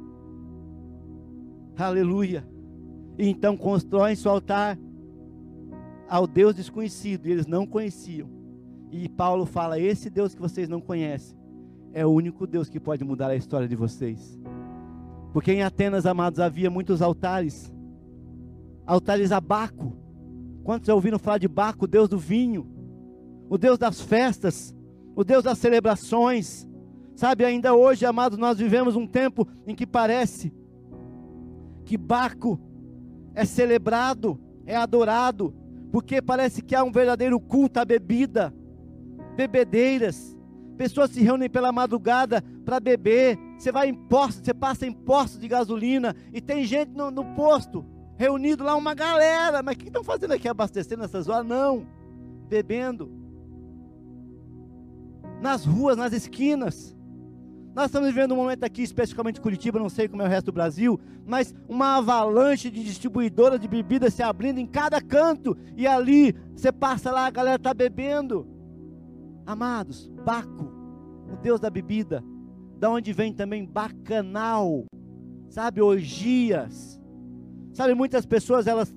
Aleluia. 1.77 2.43
E 3.19 3.29
então 3.29 3.55
constroem 3.55 4.17
seu 4.17 4.31
altar 4.31 4.79
ao 6.09 6.27
Deus 6.27 6.55
desconhecido, 6.55 7.29
e 7.29 7.33
eles 7.33 7.47
não 7.47 7.67
conheciam. 7.67 8.31
E 8.91 9.11
Paulo 9.11 9.45
fala: 9.45 9.79
Esse 9.79 10.09
Deus 10.09 10.35
que 10.35 10.41
vocês 10.41 10.71
não 10.71 10.81
conhecem 10.81 11.37
é 11.93 12.07
o 12.07 12.09
único 12.09 12.47
Deus 12.47 12.71
que 12.71 12.81
pode 12.81 13.05
mudar 13.05 13.29
a 13.29 13.37
história 13.37 13.69
de 13.69 13.77
vocês. 13.77 14.41
Porque 15.37 15.53
em 15.53 15.63
Atenas, 15.63 16.07
amados, 16.07 16.41
havia 16.41 16.71
muitos 16.71 17.03
altares. 17.03 17.71
Altares 18.87 19.33
a 19.33 19.39
Baco. 19.39 19.95
Quantos 20.65 20.87
já 20.87 20.95
ouviram 20.95 21.19
falar 21.19 21.37
de 21.37 21.47
Baco, 21.47 21.87
Deus 21.87 22.09
do 22.09 22.19
vinho? 22.19 22.67
O 23.51 23.59
Deus 23.59 23.77
das 23.77 24.01
festas, 24.01 24.75
o 25.15 25.23
Deus 25.23 25.45
das 25.45 25.59
celebrações. 25.59 26.67
Sabe, 27.15 27.45
ainda 27.45 27.75
hoje, 27.75 28.07
amados, 28.07 28.39
nós 28.39 28.57
vivemos 28.57 28.97
um 28.97 29.07
tempo 29.07 29.47
em 29.67 29.75
que 29.75 29.87
parece 29.87 30.55
que 31.85 31.99
Baco 31.99 32.59
é 33.35 33.45
celebrado, 33.45 34.41
é 34.65 34.75
adorado, 34.75 35.55
porque 35.93 36.23
parece 36.23 36.63
que 36.63 36.75
há 36.75 36.83
um 36.83 36.91
verdadeiro 36.91 37.39
culto 37.39 37.79
à 37.79 37.85
bebida, 37.85 38.55
bebedeiras, 39.37 40.35
Pessoas 40.77 41.11
se 41.11 41.23
reúnem 41.23 41.49
pela 41.49 41.73
madrugada 41.73 42.43
para 42.65 42.79
beber. 42.79 43.39
Você 43.59 43.73
vai 43.73 43.89
em 43.89 43.95
postos, 43.95 44.45
você 44.45 44.55
passa 44.55 44.87
em 44.87 44.93
postos 44.93 45.41
de 45.41 45.49
gasolina 45.49 46.15
e 46.33 46.41
tem 46.41 46.65
gente 46.65 46.93
no, 46.93 47.11
no 47.11 47.25
posto, 47.35 47.85
reunido 48.17 48.63
lá, 48.63 48.77
uma 48.77 48.95
galera. 48.95 49.63
Mas 49.63 49.77
o 49.77 49.79
que 49.79 49.87
estão 49.87 50.05
fazendo 50.05 50.33
aqui 50.33 50.49
abastecendo 50.49 51.03
nessas 51.03 51.29
horas? 51.29 51.47
Não, 51.47 51.87
bebendo. 52.49 53.11
Nas 55.41 55.65
ruas, 55.65 55.97
nas 55.97 56.13
esquinas. 56.13 56.97
Nós 57.75 57.87
estamos 57.87 58.09
vivendo 58.09 58.33
um 58.33 58.37
momento 58.37 58.65
aqui, 58.65 58.83
especificamente 58.83 59.39
em 59.39 59.43
Curitiba, 59.43 59.79
não 59.79 59.91
sei 59.91 60.09
como 60.09 60.23
é 60.23 60.25
o 60.25 60.29
resto 60.29 60.47
do 60.47 60.53
Brasil, 60.53 60.99
mas 61.27 61.55
uma 61.69 61.99
avalanche 61.99 62.71
de 62.71 62.83
distribuidoras 62.83 63.61
de 63.61 63.69
bebidas 63.69 64.15
se 64.15 64.23
abrindo 64.23 64.59
em 64.59 64.67
cada 64.67 64.99
canto, 64.99 65.55
e 65.77 65.87
ali 65.87 66.35
você 66.55 66.73
passa 66.73 67.13
lá, 67.13 67.27
a 67.27 67.31
galera 67.31 67.57
está 67.57 67.75
bebendo. 67.75 68.49
Amados, 69.47 70.09
Baco, 70.25 70.73
o 71.33 71.37
Deus 71.37 71.61
da 71.61 71.71
bebida, 71.71 72.23
da 72.79 72.91
onde 72.91 73.13
vem 73.13 73.33
também 73.33 73.65
bacanal, 73.65 74.85
sabe, 75.49 75.81
orgias. 75.81 77.01
Sabe, 77.73 77.95
muitas 77.95 78.27
pessoas 78.27 78.67
elas 78.67 78.93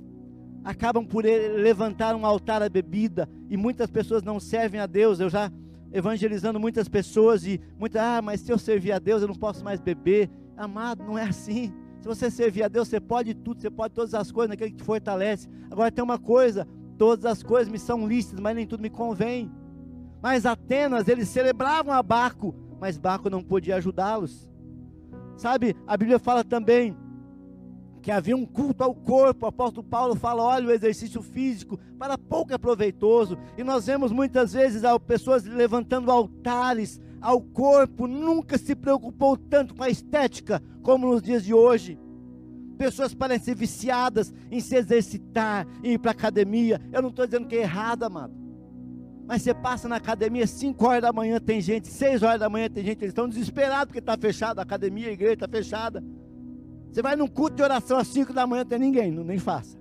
acabam 0.64 1.06
por 1.06 1.24
levantar 1.24 2.16
um 2.16 2.26
altar 2.26 2.64
à 2.64 2.70
bebida 2.70 3.30
e 3.50 3.56
muitas 3.56 3.92
pessoas 3.92 4.24
não 4.24 4.40
servem 4.40 4.80
a 4.80 4.88
Deus. 4.88 5.20
Eu 5.20 5.30
já 5.30 5.52
evangelizando 5.92 6.60
muitas 6.60 6.88
pessoas 6.88 7.46
e 7.46 7.60
muitas, 7.78 8.02
ah, 8.02 8.22
mas 8.22 8.42
se 8.42 8.52
eu 8.52 8.58
servir 8.58 8.92
a 8.92 9.00
Deus 9.00 9.22
eu 9.22 9.28
não 9.28 9.36
posso 9.36 9.64
mais 9.64 9.80
beber. 9.80 10.30
Amado, 10.58 11.04
não 11.04 11.18
é 11.18 11.24
assim. 11.24 11.72
Se 12.02 12.08
você 12.08 12.32
servir 12.32 12.64
a 12.64 12.68
Deus, 12.68 12.88
você 12.88 13.00
pode 13.00 13.34
tudo, 13.34 13.62
você 13.62 13.70
pode 13.70 13.94
todas 13.94 14.14
as 14.14 14.32
coisas 14.32 14.50
naquele 14.50 14.72
que 14.72 14.78
te 14.78 14.84
fortalece. 14.84 15.48
Agora 15.70 15.92
tem 15.92 16.04
uma 16.04 16.18
coisa, 16.18 16.68
todas 16.98 17.26
as 17.26 17.44
coisas 17.44 17.70
me 17.70 17.78
são 17.78 18.08
lícitas, 18.08 18.40
mas 18.40 18.56
nem 18.56 18.66
tudo 18.66 18.82
me 18.82 18.90
convém. 18.90 19.52
Mas 20.22 20.46
Atenas, 20.46 21.08
eles 21.08 21.30
celebravam 21.30 21.94
a 21.94 22.04
Baco, 22.04 22.54
mas 22.80 22.98
Baco 22.98 23.30
não 23.30 23.44
podia 23.44 23.78
ajudá-los. 23.78 24.50
Sabe, 25.38 25.76
a 25.88 25.96
Bíblia 25.96 26.20
fala 26.20 26.44
também 26.44 26.98
que 28.02 28.12
havia 28.12 28.36
um 28.36 28.46
culto 28.46 28.84
ao 28.84 28.94
corpo. 28.94 29.46
O 29.46 29.50
apóstolo 29.50 29.86
Paulo 29.86 30.16
fala: 30.16 30.44
olha, 30.44 30.68
o 30.68 30.72
exercício 30.72 31.22
físico 31.22 31.80
para 31.98 32.18
pouco 32.18 32.54
é 32.54 32.58
proveitoso. 32.58 33.38
E 33.58 33.64
nós 33.64 33.86
vemos 33.86 34.12
muitas 34.12 34.54
vezes 34.54 34.82
pessoas 35.06 35.46
levantando 35.46 36.12
altares 36.12 37.00
ao 37.22 37.42
corpo, 37.42 38.08
nunca 38.08 38.58
se 38.58 38.76
preocupou 38.76 39.36
tanto 39.36 39.76
com 39.76 39.84
a 39.84 39.90
estética 39.90 40.62
como 40.82 41.08
nos 41.08 41.22
dias 41.22 41.44
de 41.44 41.54
hoje. 41.54 42.00
Pessoas 42.78 43.14
parecem 43.14 43.54
viciadas 43.54 44.34
em 44.50 44.62
se 44.62 44.76
exercitar, 44.76 45.68
em 45.84 45.94
ir 45.94 46.00
para 46.00 46.12
a 46.12 46.14
academia. 46.14 46.80
Eu 46.94 47.02
não 47.02 47.10
estou 47.10 47.26
dizendo 47.26 47.48
que 47.48 47.58
é 47.58 47.62
errado, 47.62 48.04
amado. 48.04 48.34
Mas 49.30 49.44
você 49.44 49.54
passa 49.54 49.88
na 49.88 49.98
academia 49.98 50.48
5 50.48 50.84
horas 50.88 51.04
da 51.04 51.14
manhã, 51.14 51.40
tem 51.40 51.62
gente, 51.62 51.88
6 51.88 52.24
horas 52.24 52.40
da 52.40 52.50
manhã 52.50 52.68
tem 52.68 52.84
gente, 52.84 52.98
eles 53.04 53.12
estão 53.12 53.30
desesperados 53.30 53.86
porque 53.86 54.00
está 54.00 54.18
fechada, 54.18 54.60
a 54.60 54.64
academia, 54.64 55.08
a 55.08 55.12
igreja 55.12 55.34
está 55.34 55.48
fechada. 55.48 56.04
Você 56.92 57.04
vai 57.04 57.16
num 57.16 57.28
culto 57.28 57.58
de 57.58 57.62
oração 57.62 58.00
às 58.00 58.08
5 58.08 58.34
da 58.34 58.48
manhã, 58.48 58.66
tem 58.66 58.80
ninguém, 58.80 59.12
não, 59.12 59.24
nem 59.24 59.38
faça. 59.38 59.78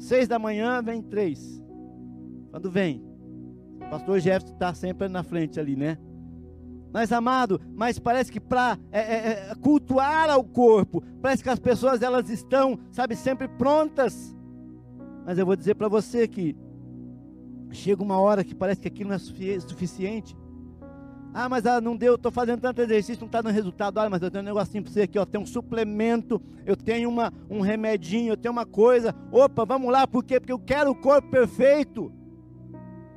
6 0.00 0.28
da 0.28 0.38
manhã 0.38 0.82
vem 0.82 1.00
três. 1.00 1.64
Quando 2.50 2.70
vem, 2.70 3.02
o 3.76 3.88
pastor 3.88 4.20
Jefferson 4.20 4.52
está 4.52 4.74
sempre 4.74 5.08
na 5.08 5.22
frente 5.22 5.58
ali, 5.58 5.74
né? 5.74 5.96
Mas 6.92 7.10
amado, 7.10 7.58
mas 7.74 7.98
parece 7.98 8.30
que 8.30 8.38
para 8.38 8.78
é, 8.92 9.00
é, 9.00 9.50
é, 9.50 9.54
cultuar 9.62 10.28
ao 10.28 10.44
corpo, 10.44 11.02
parece 11.22 11.42
que 11.42 11.48
as 11.48 11.58
pessoas 11.58 12.02
elas 12.02 12.28
estão, 12.28 12.78
sabe, 12.92 13.16
sempre 13.16 13.48
prontas. 13.48 14.36
Mas 15.24 15.38
eu 15.38 15.46
vou 15.46 15.56
dizer 15.56 15.74
para 15.74 15.88
você 15.88 16.28
que 16.28 16.54
Chega 17.70 18.02
uma 18.02 18.18
hora 18.18 18.42
que 18.42 18.54
parece 18.54 18.80
que 18.80 18.88
aquilo 18.88 19.10
não 19.10 19.16
é 19.16 19.18
suficiente. 19.18 20.36
Ah, 21.32 21.48
mas 21.48 21.66
ah, 21.66 21.80
não 21.80 21.96
deu, 21.96 22.14
estou 22.14 22.32
fazendo 22.32 22.60
tanto 22.60 22.80
exercício, 22.80 23.20
não 23.20 23.26
está 23.26 23.42
dando 23.42 23.54
resultado. 23.54 23.98
Olha, 23.98 24.10
mas 24.10 24.22
eu 24.22 24.30
tenho 24.30 24.42
um 24.42 24.46
negocinho 24.46 24.82
para 24.82 24.92
você 24.92 25.02
aqui, 25.02 25.18
ó, 25.18 25.24
tem 25.24 25.40
um 25.40 25.46
suplemento, 25.46 26.40
eu 26.64 26.74
tenho 26.74 27.08
uma, 27.08 27.32
um 27.50 27.60
remedinho, 27.60 28.32
eu 28.32 28.36
tenho 28.36 28.52
uma 28.52 28.66
coisa. 28.66 29.14
Opa, 29.30 29.64
vamos 29.64 29.92
lá, 29.92 30.06
por 30.06 30.24
quê? 30.24 30.40
Porque 30.40 30.52
eu 30.52 30.58
quero 30.58 30.90
o 30.90 30.94
corpo 30.94 31.30
perfeito. 31.30 32.12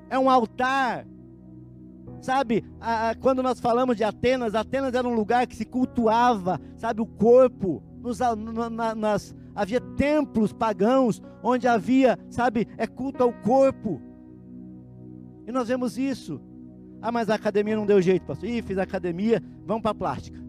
É 0.09 0.19
um 0.19 0.29
altar. 0.29 1.07
Sabe, 2.21 2.63
a, 2.79 3.09
a, 3.09 3.15
quando 3.15 3.41
nós 3.41 3.59
falamos 3.59 3.97
de 3.97 4.03
Atenas, 4.03 4.53
Atenas 4.53 4.93
era 4.93 5.07
um 5.07 5.15
lugar 5.15 5.47
que 5.47 5.55
se 5.55 5.65
cultuava, 5.65 6.61
sabe, 6.77 7.01
o 7.01 7.05
corpo. 7.07 7.81
Nos, 7.99 8.19
na, 8.19 8.93
nas, 8.93 9.35
havia 9.55 9.81
templos 9.81 10.53
pagãos, 10.53 11.21
onde 11.41 11.67
havia, 11.67 12.19
sabe, 12.29 12.67
é 12.77 12.85
culto 12.85 13.23
ao 13.23 13.33
corpo. 13.33 13.99
E 15.51 15.53
nós 15.53 15.67
vemos 15.67 15.97
isso. 15.97 16.39
Ah, 17.01 17.11
mas 17.11 17.29
a 17.29 17.35
academia 17.35 17.75
não 17.75 17.85
deu 17.85 18.01
jeito, 18.01 18.25
pastor. 18.25 18.47
Ih, 18.47 18.61
fiz 18.61 18.77
academia, 18.77 19.43
vão 19.65 19.81
para 19.81 19.91
a 19.91 19.93
plástica. 19.93 20.39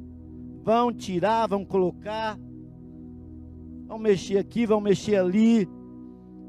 Vão 0.62 0.92
tirar, 0.92 1.48
vão 1.48 1.64
colocar. 1.64 2.38
Vão 3.88 3.98
mexer 3.98 4.38
aqui, 4.38 4.64
vão 4.64 4.80
mexer 4.80 5.16
ali. 5.16 5.68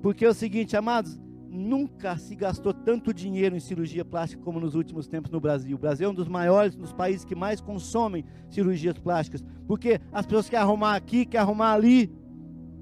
Porque 0.03 0.23
é 0.23 0.29
o 0.29 0.35
seguinte, 0.35 0.77
amados, 0.77 1.19
nunca 1.49 2.15
se 2.15 2.35
gastou 2.35 2.75
tanto 2.75 3.11
dinheiro 3.11 3.55
em 3.55 3.59
cirurgia 3.59 4.05
plástica 4.05 4.43
como 4.43 4.59
nos 4.59 4.75
últimos 4.75 5.07
tempos 5.07 5.31
no 5.31 5.39
Brasil. 5.39 5.75
O 5.75 5.79
Brasil 5.79 6.07
é 6.07 6.11
um 6.11 6.13
dos 6.13 6.27
maiores, 6.27 6.75
dos 6.75 6.93
países 6.93 7.25
que 7.25 7.33
mais 7.33 7.59
consomem 7.59 8.23
cirurgias 8.51 8.99
plásticas. 8.99 9.43
Porque 9.65 9.99
as 10.11 10.27
pessoas 10.27 10.47
querem 10.47 10.63
arrumar 10.63 10.95
aqui, 10.95 11.25
querem 11.25 11.43
arrumar 11.43 11.73
ali. 11.73 12.11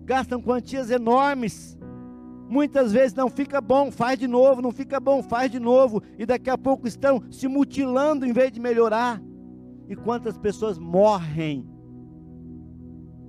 Gastam 0.04 0.42
quantias 0.42 0.92
enormes 0.92 1.78
muitas 2.52 2.92
vezes 2.92 3.14
não 3.14 3.30
fica 3.30 3.62
bom, 3.62 3.90
faz 3.90 4.20
de 4.20 4.28
novo, 4.28 4.62
não 4.62 4.74
fica 4.74 5.00
bom, 5.00 5.24
faz 5.24 5.50
de 5.50 5.58
novo, 5.58 6.04
e 6.20 6.26
daqui 6.26 6.50
a 6.50 6.58
pouco 6.58 6.86
estão 6.86 7.24
se 7.32 7.48
mutilando 7.48 8.26
em 8.26 8.34
vez 8.34 8.52
de 8.52 8.60
melhorar. 8.60 9.22
E 9.88 9.96
quantas 9.96 10.38
pessoas 10.38 10.78
morrem 10.78 11.66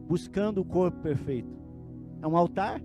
buscando 0.09 0.61
o 0.61 0.65
corpo 0.65 0.99
perfeito? 0.99 1.57
É 2.21 2.27
um 2.27 2.37
altar? 2.37 2.83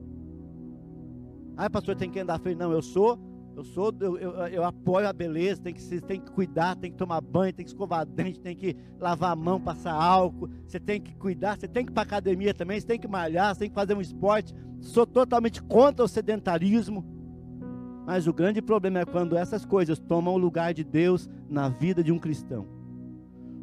Ah, 1.57 1.69
pastor, 1.71 1.95
tem 1.95 2.09
que 2.09 2.19
andar 2.19 2.39
frente. 2.39 2.59
Não, 2.59 2.71
eu 2.71 2.83
sou 2.83 3.19
eu 3.57 3.63
sou, 3.63 3.91
eu, 3.99 4.19
eu, 4.19 4.31
eu, 4.49 4.63
apoio 4.63 5.07
a 5.07 5.11
beleza, 5.11 5.59
tem 5.59 5.73
que, 5.73 5.81
você 5.81 5.99
tem 5.99 6.21
que 6.21 6.29
cuidar, 6.29 6.75
tem 6.75 6.91
que 6.91 6.97
tomar 6.97 7.19
banho, 7.19 7.51
tem 7.51 7.65
que 7.65 7.71
escovar 7.71 8.05
dente, 8.05 8.39
tem 8.39 8.55
que 8.55 8.75
lavar 8.99 9.31
a 9.31 9.35
mão, 9.35 9.59
passar 9.59 9.93
álcool, 9.93 10.47
você 10.67 10.79
tem 10.79 11.01
que 11.01 11.15
cuidar, 11.15 11.57
você 11.57 11.67
tem 11.67 11.83
que 11.83 11.91
ir 11.91 11.93
para 11.95 12.03
academia 12.03 12.53
também, 12.53 12.79
você 12.79 12.85
tem 12.85 12.99
que 12.99 13.07
malhar, 13.07 13.55
você 13.55 13.61
tem 13.61 13.69
que 13.69 13.73
fazer 13.73 13.95
um 13.95 14.01
esporte. 14.01 14.53
Sou 14.79 15.07
totalmente 15.07 15.59
contra 15.63 16.05
o 16.05 16.07
sedentarismo. 16.07 17.03
Mas 18.05 18.27
o 18.27 18.33
grande 18.33 18.61
problema 18.61 18.99
é 18.99 19.05
quando 19.05 19.35
essas 19.35 19.65
coisas 19.65 19.97
tomam 19.97 20.35
o 20.35 20.37
lugar 20.37 20.71
de 20.71 20.83
Deus 20.83 21.27
na 21.49 21.67
vida 21.67 22.03
de 22.03 22.11
um 22.11 22.19
cristão. 22.19 22.67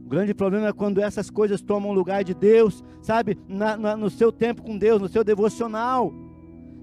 O 0.05 0.09
grande 0.09 0.35
problema 0.35 0.67
é 0.67 0.73
quando 0.73 1.01
essas 1.01 1.31
coisas 1.31 1.63
tomam 1.63 1.93
o 1.93 1.95
lugar 1.95 2.25
de 2.25 2.35
Deus, 2.35 2.83
sabe, 3.01 3.39
na, 3.47 3.77
na, 3.77 3.97
no 3.97 4.11
seu 4.11 4.33
tempo 4.33 4.61
com 4.61 4.77
Deus, 4.77 5.01
no 5.01 5.09
seu 5.09 5.23
devocional. 5.23 6.13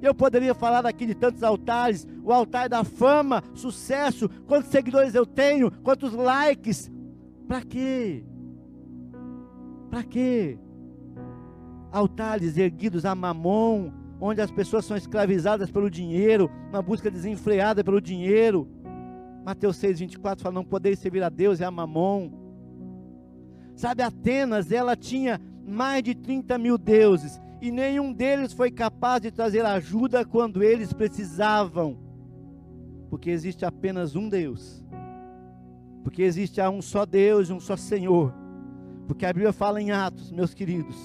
Eu 0.01 0.15
poderia 0.15 0.55
falar 0.55 0.85
aqui 0.85 1.05
de 1.05 1.13
tantos 1.13 1.43
altares, 1.43 2.07
o 2.23 2.31
altar 2.31 2.67
da 2.67 2.83
fama, 2.83 3.43
sucesso, 3.53 4.27
quantos 4.47 4.71
seguidores 4.71 5.13
eu 5.13 5.25
tenho, 5.25 5.71
quantos 5.83 6.13
likes. 6.13 6.91
Para 7.47 7.61
quê? 7.61 8.23
Para 9.89 10.03
quê? 10.03 10.57
Altares 11.91 12.57
erguidos 12.57 13.05
a 13.05 13.13
mamon, 13.13 13.91
onde 14.19 14.41
as 14.41 14.49
pessoas 14.49 14.85
são 14.85 14.95
escravizadas 14.97 15.69
pelo 15.69 15.89
dinheiro, 15.89 16.49
uma 16.69 16.81
busca 16.81 17.11
desenfreada 17.11 17.83
pelo 17.83 18.01
dinheiro. 18.01 18.67
Mateus 19.43 19.75
6, 19.77 19.99
24 19.99 20.41
fala: 20.41 20.55
Não 20.55 20.63
podeis 20.63 20.97
servir 20.99 21.21
a 21.21 21.29
Deus 21.29 21.59
e 21.59 21.63
a 21.63 21.69
mamon. 21.69 22.31
Sabe, 23.75 24.03
Atenas, 24.03 24.71
ela 24.71 24.95
tinha 24.95 25.41
mais 25.65 26.03
de 26.03 26.15
30 26.15 26.57
mil 26.57 26.77
deuses, 26.77 27.41
e 27.61 27.71
nenhum 27.71 28.11
deles 28.11 28.51
foi 28.51 28.71
capaz 28.71 29.21
de 29.21 29.29
trazer 29.29 29.63
ajuda 29.63 30.25
quando 30.25 30.63
eles 30.63 30.91
precisavam, 30.91 31.95
porque 33.07 33.29
existe 33.29 33.63
apenas 33.63 34.15
um 34.15 34.27
Deus, 34.27 34.83
porque 36.03 36.23
existe 36.23 36.59
um 36.63 36.81
só 36.81 37.05
Deus 37.05 37.51
um 37.51 37.59
só 37.59 37.77
Senhor, 37.77 38.33
porque 39.07 39.27
a 39.27 39.31
Bíblia 39.31 39.53
fala 39.53 39.79
em 39.79 39.91
Atos, 39.91 40.31
meus 40.31 40.55
queridos, 40.55 40.97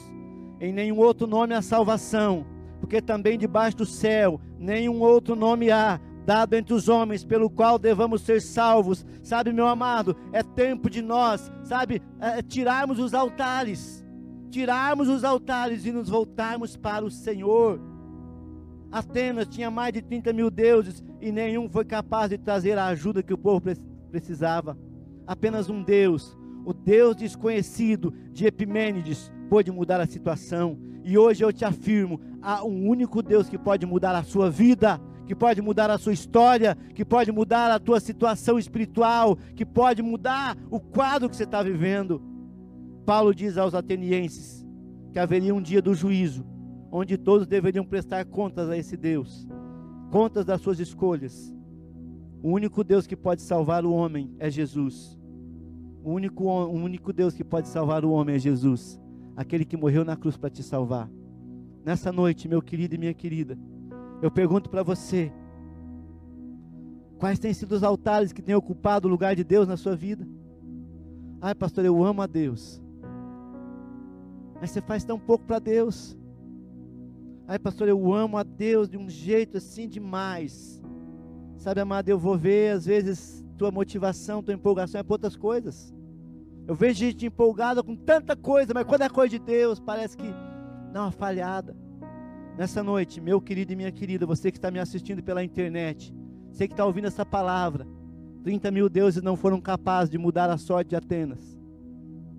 em 0.59 0.73
nenhum 0.73 0.97
outro 0.97 1.27
nome 1.27 1.53
há 1.53 1.61
salvação, 1.61 2.47
porque 2.81 3.03
também 3.03 3.37
debaixo 3.37 3.77
do 3.77 3.87
céu 3.87 4.40
nenhum 4.59 5.01
outro 5.01 5.37
nome 5.37 5.71
há 5.71 6.01
dado 6.25 6.55
entre 6.55 6.73
os 6.73 6.88
homens, 6.88 7.23
pelo 7.23 7.51
qual 7.51 7.79
devamos 7.79 8.23
ser 8.23 8.40
salvos. 8.42 9.07
Sabe, 9.23 9.53
meu 9.53 9.69
amado, 9.69 10.16
é 10.33 10.42
tempo 10.42 10.90
de 10.90 11.01
nós, 11.01 11.53
sabe, 11.62 12.03
é, 12.19 12.42
tirarmos 12.42 12.99
os 12.99 13.14
altares 13.14 14.06
tirarmos 14.57 15.07
os 15.11 15.23
altares 15.23 15.85
e 15.85 15.92
nos 15.92 16.09
voltarmos 16.09 16.79
para 16.79 17.05
o 17.05 17.11
Senhor. 17.11 17.79
Atenas 18.90 19.47
tinha 19.47 19.71
mais 19.71 19.92
de 19.92 20.01
30 20.01 20.33
mil 20.33 20.51
deuses 20.51 21.05
e 21.21 21.31
nenhum 21.31 21.69
foi 21.69 21.85
capaz 21.85 22.31
de 22.31 22.38
trazer 22.38 22.79
a 22.79 22.87
ajuda 22.87 23.23
que 23.23 23.35
o 23.35 23.38
povo 23.38 23.61
precisava. 24.11 24.79
Apenas 25.27 25.69
um 25.69 25.83
Deus, 25.83 26.35
o 26.64 26.73
Deus 26.73 27.14
desconhecido 27.16 28.14
de 28.33 28.47
Epimênides, 28.47 29.31
pôde 29.51 29.71
mudar 29.71 30.01
a 30.01 30.07
situação. 30.07 30.79
E 31.05 31.19
hoje 31.19 31.45
eu 31.45 31.53
te 31.53 31.66
afirmo: 31.66 32.19
há 32.40 32.64
um 32.64 32.88
único 32.88 33.21
Deus 33.21 33.51
que 33.51 33.59
pode 33.59 33.85
mudar 33.85 34.14
a 34.14 34.23
sua 34.23 34.51
vida, 34.51 34.99
que 35.27 35.35
pode 35.35 35.61
mudar 35.61 35.90
a 35.90 35.99
sua 35.99 36.14
história, 36.14 36.79
que 36.95 37.05
pode 37.05 37.31
mudar 37.31 37.71
a 37.71 37.79
tua 37.79 38.01
situação 38.01 38.59
espiritual, 38.59 39.37
que 39.55 39.66
pode 39.66 40.03
mudar 40.03 40.57
o 40.71 40.81
quadro 40.81 41.29
que 41.29 41.37
você 41.37 41.45
está 41.45 41.62
vivendo. 41.62 42.36
Paulo 43.07 43.33
diz 43.33 43.57
aos 43.57 43.73
atenienses 43.73 44.66
que 45.12 45.19
haveria 45.21 45.55
um 45.55 45.62
dia 45.62 45.81
do 45.81 45.95
juízo, 45.95 46.45
onde 46.90 47.16
todos 47.16 47.47
deveriam 47.47 47.87
prestar 47.87 48.25
contas 48.25 48.69
a 48.69 48.77
esse 48.77 48.97
Deus, 48.97 49.47
contas 50.11 50.45
das 50.45 50.61
suas 50.61 50.81
escolhas. 50.81 51.55
O 52.42 52.51
único 52.51 52.83
Deus 52.83 53.07
que 53.07 53.16
pode 53.16 53.42
salvar 53.42 53.85
o 53.85 53.92
homem 53.92 54.35
é 54.40 54.51
Jesus. 54.51 55.16
O 56.03 56.11
único, 56.11 56.45
o 56.45 56.73
único 56.73 57.12
Deus 57.12 57.33
que 57.33 57.45
pode 57.45 57.69
salvar 57.69 58.05
o 58.05 58.11
homem 58.11 58.35
é 58.35 58.38
Jesus, 58.40 59.01
aquele 59.37 59.64
que 59.64 59.77
morreu 59.77 60.05
na 60.05 60.16
cruz 60.16 60.37
para 60.37 60.51
te 60.51 60.64
salvar. 60.64 61.09
Nessa 61.85 62.11
noite, 62.11 62.49
meu 62.49 62.61
querido 62.61 62.97
e 62.97 62.99
minha 62.99 63.14
querida, 63.14 63.57
eu 64.21 64.33
pergunto 64.33 64.69
para 64.69 64.83
você: 64.83 65.33
quais 67.19 67.38
têm 67.38 67.55
sido 67.55 67.73
os 67.73 67.85
altares 67.85 68.33
que 68.33 68.42
têm 68.42 68.57
ocupado 68.57 69.07
o 69.07 69.11
lugar 69.11 69.37
de 69.37 69.45
Deus 69.45 69.69
na 69.69 69.77
sua 69.77 69.95
vida? 69.95 70.27
Ai, 71.40 71.55
pastor, 71.55 71.85
eu 71.85 72.03
amo 72.05 72.21
a 72.21 72.27
Deus. 72.27 72.85
Mas 74.61 74.71
você 74.71 74.81
faz 74.81 75.05
tão 75.05 75.19
pouco 75.19 75.45
para 75.45 75.59
Deus. 75.59 76.16
Ai, 77.49 77.59
pastor, 77.59 77.88
eu 77.88 78.12
amo 78.12 78.37
a 78.38 78.42
Deus 78.42 78.88
de 78.88 78.97
um 78.97 79.09
jeito 79.09 79.59
assim 79.59 79.88
demais. 79.88 80.83
Sabe, 81.57 81.81
amado, 81.81 82.09
eu 82.09 82.19
vou 82.19 82.37
ver, 82.37 82.73
às 82.73 82.87
vezes, 82.87 83.45
tua 83.57 83.71
motivação, 83.71 84.42
tua 84.42 84.55
empolgação 84.55 85.01
é 85.01 85.05
por 85.05 85.14
outras 85.14 85.37
coisas. 85.37 85.95
Eu 86.66 86.75
vejo 86.75 86.99
gente 86.99 87.27
empolgada 87.27 87.83
com 87.83 87.95
tanta 87.95 88.35
coisa, 88.35 88.75
mas 88.75 88.85
quando 88.85 89.03
é 89.03 89.09
coisa 89.09 89.31
de 89.31 89.38
Deus, 89.38 89.79
parece 89.79 90.16
que 90.16 90.29
dá 90.92 91.03
uma 91.03 91.12
falhada. 91.12 91.77
Nessa 92.59 92.83
noite, 92.83 93.21
meu 93.21 93.40
querido 93.40 93.73
e 93.73 93.77
minha 93.77 93.92
querida, 93.92 94.27
você 94.27 94.51
que 94.51 94.59
está 94.59 94.71
me 94.71 94.81
assistindo 94.81 95.23
pela 95.23 95.45
internet, 95.45 96.12
você 96.51 96.66
que 96.66 96.73
está 96.73 96.85
ouvindo 96.85 97.07
essa 97.07 97.25
palavra, 97.25 97.87
30 98.42 98.71
mil 98.71 98.88
deuses 98.88 99.23
não 99.23 99.37
foram 99.37 99.61
capazes 99.61 100.11
de 100.11 100.19
mudar 100.19 100.51
a 100.51 100.57
sorte 100.57 100.90
de 100.90 100.97
Atenas. 100.97 101.56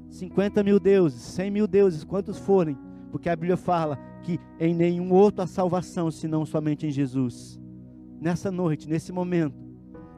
50 0.09 0.63
mil 0.63 0.79
deuses, 0.79 1.21
100 1.21 1.51
mil 1.51 1.67
deuses, 1.67 2.03
quantos 2.03 2.37
forem, 2.37 2.77
porque 3.11 3.29
a 3.29 3.35
Bíblia 3.35 3.57
fala 3.57 3.97
que 4.23 4.39
em 4.59 4.73
nenhum 4.73 5.13
outro 5.13 5.41
há 5.41 5.47
salvação 5.47 6.09
senão 6.11 6.45
somente 6.45 6.87
em 6.87 6.91
Jesus. 6.91 7.59
Nessa 8.19 8.51
noite, 8.51 8.89
nesse 8.89 9.11
momento, 9.11 9.55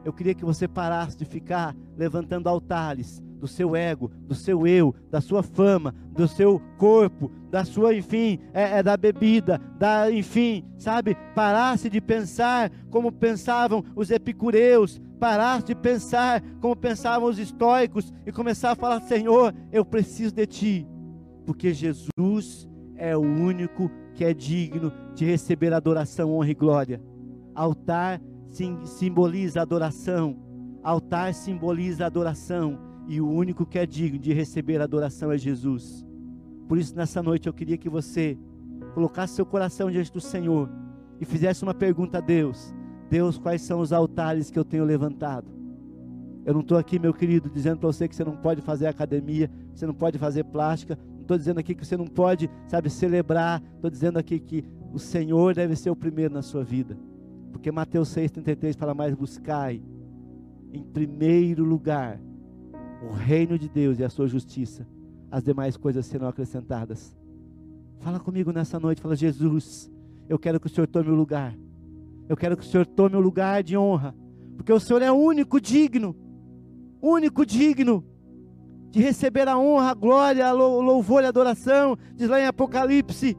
eu 0.04 0.12
queria 0.12 0.34
que 0.34 0.44
você 0.44 0.66
parasse 0.66 1.16
de 1.16 1.24
ficar 1.24 1.76
levantando 1.96 2.48
altares 2.48 3.22
do 3.40 3.48
seu 3.48 3.74
ego, 3.74 4.10
do 4.28 4.34
seu 4.34 4.66
eu, 4.66 4.94
da 5.10 5.20
sua 5.20 5.42
fama, 5.42 5.94
do 6.12 6.28
seu 6.28 6.60
corpo, 6.76 7.30
da 7.50 7.64
sua, 7.64 7.94
enfim, 7.94 8.38
é, 8.52 8.78
é, 8.78 8.82
da 8.82 8.96
bebida, 8.96 9.60
da, 9.78 10.10
enfim, 10.10 10.64
sabe? 10.78 11.16
Parasse 11.34 11.88
de 11.88 12.00
pensar 12.00 12.70
como 12.90 13.10
pensavam 13.10 13.82
os 13.96 14.10
epicureus, 14.10 15.00
parasse 15.18 15.66
de 15.66 15.74
pensar 15.74 16.42
como 16.60 16.76
pensavam 16.76 17.28
os 17.28 17.38
estoicos 17.38 18.12
e 18.26 18.30
começar 18.30 18.72
a 18.72 18.76
falar: 18.76 19.00
Senhor, 19.00 19.54
eu 19.72 19.84
preciso 19.84 20.34
de 20.34 20.46
Ti, 20.46 20.86
porque 21.46 21.72
Jesus 21.72 22.68
é 22.96 23.16
o 23.16 23.20
único 23.20 23.90
que 24.14 24.24
é 24.24 24.34
digno 24.34 24.92
de 25.14 25.24
receber 25.24 25.72
adoração, 25.72 26.32
honra 26.32 26.50
e 26.50 26.54
glória. 26.54 27.00
Altar 27.54 28.20
sim, 28.50 28.78
simboliza 28.84 29.62
adoração, 29.62 30.36
altar 30.82 31.32
simboliza 31.34 32.06
adoração, 32.06 32.78
e 33.10 33.20
o 33.20 33.28
único 33.28 33.66
que 33.66 33.76
é 33.76 33.84
digno 33.84 34.20
de 34.20 34.32
receber 34.32 34.80
adoração 34.80 35.32
é 35.32 35.36
Jesus. 35.36 36.06
Por 36.68 36.78
isso, 36.78 36.94
nessa 36.94 37.20
noite, 37.20 37.48
eu 37.48 37.52
queria 37.52 37.76
que 37.76 37.88
você 37.88 38.38
colocasse 38.94 39.34
seu 39.34 39.44
coração 39.44 39.90
diante 39.90 40.12
do 40.12 40.20
Senhor 40.20 40.70
e 41.20 41.24
fizesse 41.24 41.64
uma 41.64 41.74
pergunta 41.74 42.18
a 42.18 42.20
Deus: 42.20 42.72
Deus, 43.10 43.36
quais 43.36 43.62
são 43.62 43.80
os 43.80 43.92
altares 43.92 44.48
que 44.48 44.56
eu 44.56 44.64
tenho 44.64 44.84
levantado? 44.84 45.50
Eu 46.46 46.54
não 46.54 46.60
estou 46.60 46.78
aqui, 46.78 47.00
meu 47.00 47.12
querido, 47.12 47.50
dizendo 47.50 47.80
para 47.80 47.88
você 47.88 48.06
que 48.06 48.14
você 48.14 48.22
não 48.22 48.36
pode 48.36 48.60
fazer 48.60 48.86
academia, 48.86 49.50
você 49.74 49.88
não 49.88 49.94
pode 49.94 50.16
fazer 50.16 50.44
plástica. 50.44 50.96
Não 51.12 51.22
estou 51.22 51.36
dizendo 51.36 51.58
aqui 51.58 51.74
que 51.74 51.84
você 51.84 51.96
não 51.96 52.06
pode, 52.06 52.48
sabe, 52.68 52.88
celebrar. 52.88 53.60
Estou 53.74 53.90
dizendo 53.90 54.20
aqui 54.20 54.38
que 54.38 54.64
o 54.92 55.00
Senhor 55.00 55.52
deve 55.52 55.74
ser 55.74 55.90
o 55.90 55.96
primeiro 55.96 56.32
na 56.32 56.42
sua 56.42 56.62
vida. 56.62 56.96
Porque 57.50 57.72
Mateus 57.72 58.14
6,33 58.14 58.76
fala 58.76 58.94
mais: 58.94 59.16
buscai 59.16 59.82
em 60.72 60.84
primeiro 60.84 61.64
lugar 61.64 62.20
o 63.02 63.12
reino 63.12 63.58
de 63.58 63.68
Deus 63.68 63.98
e 63.98 64.04
a 64.04 64.10
sua 64.10 64.26
justiça, 64.26 64.86
as 65.30 65.42
demais 65.42 65.76
coisas 65.76 66.06
serão 66.06 66.28
acrescentadas. 66.28 67.16
Fala 68.00 68.18
comigo 68.18 68.52
nessa 68.52 68.78
noite, 68.78 69.00
fala: 69.00 69.16
Jesus, 69.16 69.90
eu 70.28 70.38
quero 70.38 70.60
que 70.60 70.66
o 70.66 70.70
Senhor 70.70 70.86
tome 70.86 71.10
o 71.10 71.14
lugar. 71.14 71.56
Eu 72.28 72.36
quero 72.36 72.56
que 72.56 72.62
o 72.62 72.66
Senhor 72.66 72.86
tome 72.86 73.16
o 73.16 73.20
lugar 73.20 73.62
de 73.62 73.76
honra, 73.76 74.14
porque 74.56 74.72
o 74.72 74.80
Senhor 74.80 75.02
é 75.02 75.10
o 75.10 75.16
único 75.16 75.60
digno, 75.60 76.14
único 77.02 77.44
digno 77.44 78.04
de 78.90 79.00
receber 79.00 79.48
a 79.48 79.58
honra, 79.58 79.90
a 79.90 79.94
glória, 79.94 80.54
o 80.54 80.80
louvor 80.80 81.22
e 81.22 81.26
a 81.26 81.28
adoração. 81.28 81.96
Diz 82.14 82.28
lá 82.28 82.40
em 82.40 82.46
Apocalipse 82.46 83.36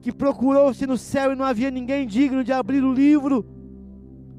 que 0.00 0.12
procurou-se 0.12 0.86
no 0.86 0.96
céu 0.96 1.32
e 1.32 1.36
não 1.36 1.44
havia 1.44 1.70
ninguém 1.70 2.06
digno 2.06 2.44
de 2.44 2.52
abrir 2.52 2.84
o 2.84 2.92
livro. 2.92 3.44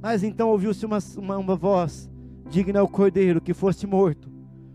Mas 0.01 0.23
então 0.23 0.49
ouviu-se 0.49 0.85
uma, 0.85 0.99
uma, 1.17 1.37
uma 1.37 1.55
voz: 1.55 2.06
Digno 2.49 2.77
é 2.77 2.81
o 2.81 2.87
cordeiro 2.87 3.41
que 3.41 3.53
foste 3.53 3.85
morto, 3.85 4.31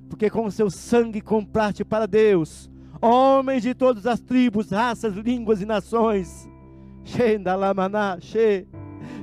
porque 0.08 0.28
com 0.28 0.50
seu 0.50 0.70
sangue 0.70 1.20
compraste 1.20 1.84
para 1.84 2.06
Deus 2.06 2.70
homens 3.02 3.62
de 3.62 3.74
todas 3.74 4.06
as 4.06 4.20
tribos, 4.20 4.70
raças, 4.70 5.14
línguas 5.14 5.60
e 5.60 5.66
nações. 5.66 6.48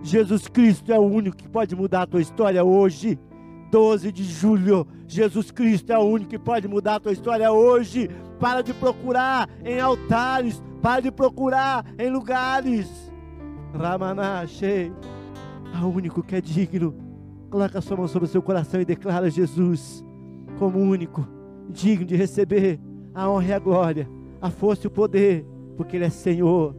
Jesus 0.04 0.48
Cristo 0.48 0.92
é 0.92 1.00
o 1.00 1.04
único 1.04 1.38
que 1.38 1.48
pode 1.48 1.76
mudar 1.76 2.02
a 2.02 2.08
tua 2.08 2.22
história 2.22 2.64
hoje. 2.64 3.18
12 3.72 4.12
de 4.12 4.24
julho, 4.24 4.86
Jesus 5.08 5.52
Cristo 5.52 5.94
é 5.94 5.98
o 5.98 6.02
único 6.02 6.32
que 6.32 6.40
pode 6.40 6.68
mudar 6.68 6.96
a 6.96 7.00
tua 7.00 7.14
história 7.14 7.52
hoje. 7.52 8.10
Para 8.40 8.62
de 8.62 8.74
procurar 8.74 9.48
em 9.64 9.80
altares, 9.80 10.62
para 10.82 11.02
de 11.02 11.12
procurar 11.12 11.86
em 11.98 12.10
lugares. 12.10 12.90
Ramanache, 13.74 14.92
é 15.74 15.84
o 15.84 15.88
único 15.88 16.24
que 16.24 16.36
é 16.36 16.42
digno. 16.42 17.09
Coloca 17.50 17.80
a 17.80 17.82
sua 17.82 17.98
mão 17.98 18.08
sobre 18.08 18.28
o 18.28 18.32
seu 18.32 18.42
coração 18.42 18.80
e 18.80 18.86
declara 18.86 19.30
Jesus 19.30 20.04
como 20.58 20.80
único, 20.80 21.28
digno 21.70 22.06
de 22.06 22.16
receber 22.16 22.80
a 23.14 23.30
honra 23.30 23.48
e 23.48 23.54
a 23.54 23.60
glória, 23.60 24.10
a 24.42 24.50
força 24.50 24.86
e 24.86 24.88
o 24.88 24.92
poder, 24.92 25.46
porque 25.76 25.96
Ele 25.96 26.06
é 26.06 26.10
Senhor. 26.10 26.76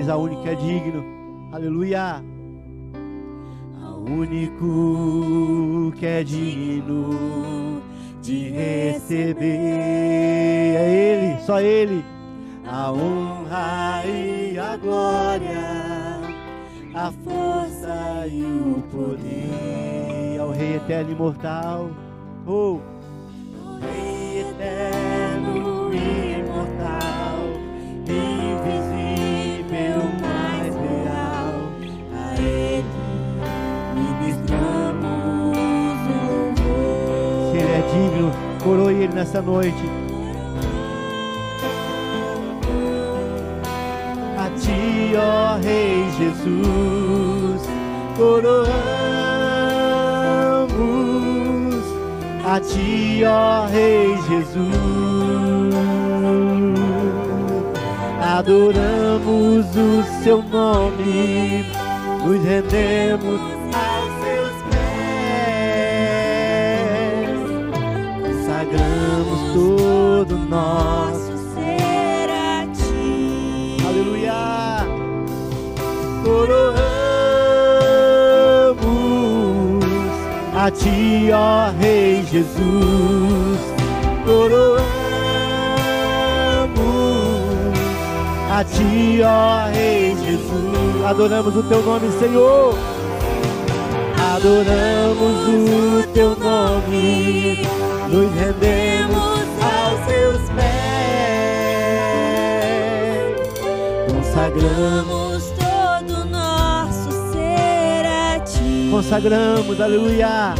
Vez 0.00 0.08
a 0.08 0.16
única 0.16 0.50
é 0.50 0.54
digno. 0.54 1.04
Aleluia. 1.52 2.24
Ao 3.82 4.00
único 4.00 5.92
que 5.98 6.06
é 6.06 6.24
digno 6.24 7.82
de 8.22 8.48
receber. 8.48 9.44
É 10.76 11.32
Ele, 11.34 11.40
só 11.42 11.60
Ele. 11.60 12.02
A 12.66 12.92
honra 12.92 14.02
e 14.06 14.58
a 14.58 14.76
glória, 14.76 16.20
a 16.94 17.12
força 17.24 18.26
e 18.26 18.42
o 18.42 18.82
poder. 18.90 20.40
Ao 20.40 20.50
Rei 20.50 20.76
eterno 20.76 21.10
e 21.10 21.14
imortal. 21.14 21.90
Oh. 22.46 22.89
Ele 39.10 39.14
nessa 39.14 39.42
noite. 39.42 39.82
A 44.38 44.50
Ti, 44.58 45.12
ó 45.16 45.56
Rei 45.60 46.10
Jesus, 46.18 47.68
coroamos 48.16 48.70
a 52.44 52.60
ti, 52.60 53.22
ó 53.24 53.66
Rei 53.66 54.16
Jesus. 54.28 54.70
Adoramos 58.22 59.66
o 59.76 60.22
seu 60.22 60.42
nome, 60.42 61.64
nos 62.24 62.42
rendemos 62.44 63.59
nosso 70.50 71.32
ser 71.54 72.28
a 72.28 72.66
ti. 72.66 73.76
Aleluia. 73.88 74.84
Coroamos 76.24 76.90
a 80.56 80.70
ti, 80.72 81.30
ó 81.32 81.70
Rei 81.80 82.24
Jesus. 82.24 83.60
Coroamos 84.26 84.80
a 88.50 88.64
ti, 88.64 89.22
ó 89.22 89.70
Rei 89.72 90.16
Jesus. 90.16 91.04
Adoramos 91.06 91.54
o 91.56 91.62
teu 91.62 91.82
nome, 91.82 92.10
Senhor. 92.18 92.74
Adoramos 94.34 95.48
o 95.48 96.06
teu 96.12 96.36
nome. 96.36 97.62
Nos 98.10 98.34
rendemos 98.34 99.29
Consagramos, 104.10 105.52
todo 105.52 106.24
nosso 106.26 107.10
ser 107.32 108.06
a 108.06 108.40
ti. 108.40 108.88
consagramos, 108.90 109.80
aleluia. 109.80 110.54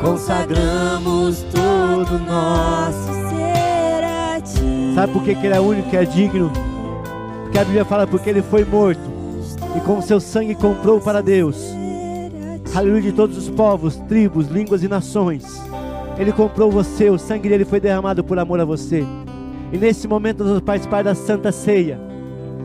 Consagramos 0.00 1.44
todo 1.52 2.18
nosso 2.18 3.12
ser 3.28 4.04
a 4.04 4.40
ti. 4.40 4.94
Sabe 4.94 5.12
por 5.12 5.22
que, 5.22 5.34
que 5.34 5.46
ele 5.46 5.54
é 5.54 5.60
único 5.60 5.90
que 5.90 5.96
é 5.98 6.04
digno? 6.06 6.50
Porque 7.42 7.58
a 7.58 7.64
Bíblia 7.64 7.84
fala 7.84 8.06
porque 8.06 8.30
ele 8.30 8.40
foi 8.42 8.64
morto 8.64 9.00
e 9.76 9.80
com 9.80 10.00
seu 10.00 10.18
sangue 10.18 10.54
comprou 10.54 11.00
para 11.00 11.22
Deus. 11.22 11.56
Aleluia 12.74 13.02
de 13.02 13.12
todos 13.12 13.36
os 13.36 13.50
povos, 13.50 13.96
tribos, 14.08 14.48
línguas 14.48 14.82
e 14.82 14.88
nações. 14.88 15.44
Ele 16.18 16.32
comprou 16.32 16.70
você, 16.70 17.10
o 17.10 17.18
sangue 17.18 17.50
dele 17.50 17.66
foi 17.66 17.80
derramado 17.80 18.24
por 18.24 18.38
amor 18.38 18.60
a 18.60 18.64
você. 18.64 19.04
E 19.72 19.78
nesse 19.78 20.08
momento 20.08 20.38
nós 20.40 20.48
vamos 20.48 20.64
participar 20.64 21.04
da 21.04 21.14
Santa 21.14 21.52
Ceia. 21.52 22.00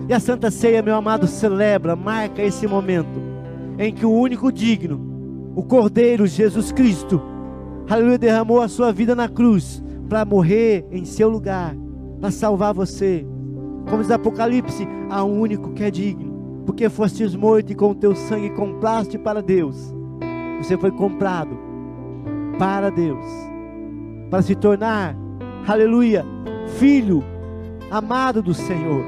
E 0.07 0.13
a 0.13 0.19
Santa 0.19 0.49
Ceia, 0.49 0.81
meu 0.81 0.95
amado, 0.95 1.27
celebra, 1.27 1.95
marca 1.95 2.41
esse 2.41 2.67
momento 2.67 3.21
em 3.77 3.93
que 3.93 4.05
o 4.05 4.11
único 4.11 4.51
digno, 4.51 5.51
o 5.55 5.63
Cordeiro 5.63 6.27
Jesus 6.27 6.71
Cristo, 6.71 7.21
aleluia, 7.89 8.17
derramou 8.17 8.61
a 8.61 8.67
sua 8.67 8.91
vida 8.91 9.15
na 9.15 9.27
cruz 9.27 9.83
para 10.07 10.25
morrer 10.25 10.85
em 10.91 11.05
seu 11.05 11.29
lugar, 11.29 11.75
para 12.19 12.31
salvar 12.31 12.73
você. 12.73 13.25
Como 13.89 14.01
diz 14.01 14.11
Apocalipse, 14.11 14.87
há 15.09 15.23
um 15.23 15.39
único 15.39 15.71
que 15.71 15.83
é 15.83 15.91
digno, 15.91 16.63
porque 16.65 16.89
fostes 16.89 17.35
morto 17.35 17.71
e 17.71 17.75
com 17.75 17.93
teu 17.93 18.15
sangue 18.15 18.49
compraste 18.51 19.17
para 19.17 19.41
Deus. 19.41 19.93
Você 20.61 20.77
foi 20.77 20.91
comprado 20.91 21.57
para 22.57 22.89
Deus, 22.89 23.25
para 24.29 24.41
se 24.41 24.55
tornar, 24.55 25.17
aleluia, 25.67 26.25
filho 26.77 27.23
amado 27.89 28.41
do 28.41 28.53
Senhor. 28.53 29.03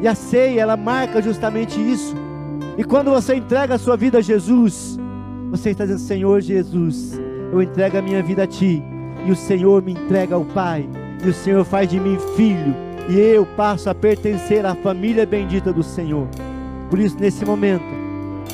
E 0.00 0.08
a 0.08 0.14
ceia, 0.14 0.60
ela 0.60 0.76
marca 0.76 1.22
justamente 1.22 1.80
isso. 1.80 2.14
E 2.76 2.84
quando 2.84 3.10
você 3.10 3.36
entrega 3.36 3.74
a 3.74 3.78
sua 3.78 3.96
vida 3.96 4.18
a 4.18 4.20
Jesus, 4.20 4.98
você 5.50 5.70
está 5.70 5.84
dizendo: 5.84 6.00
Senhor 6.00 6.40
Jesus, 6.40 7.18
eu 7.52 7.62
entrego 7.62 7.98
a 7.98 8.02
minha 8.02 8.22
vida 8.22 8.42
a 8.42 8.46
Ti, 8.46 8.82
e 9.24 9.30
o 9.30 9.36
Senhor 9.36 9.82
me 9.82 9.92
entrega 9.92 10.34
ao 10.34 10.44
Pai, 10.44 10.88
e 11.24 11.28
o 11.28 11.32
Senhor 11.32 11.64
faz 11.64 11.88
de 11.88 11.98
mim 11.98 12.18
filho, 12.36 12.74
e 13.08 13.18
eu 13.18 13.46
passo 13.56 13.88
a 13.88 13.94
pertencer 13.94 14.66
à 14.66 14.74
família 14.74 15.24
bendita 15.24 15.72
do 15.72 15.82
Senhor. 15.82 16.28
Por 16.90 16.98
isso, 16.98 17.16
nesse 17.18 17.44
momento, 17.44 17.84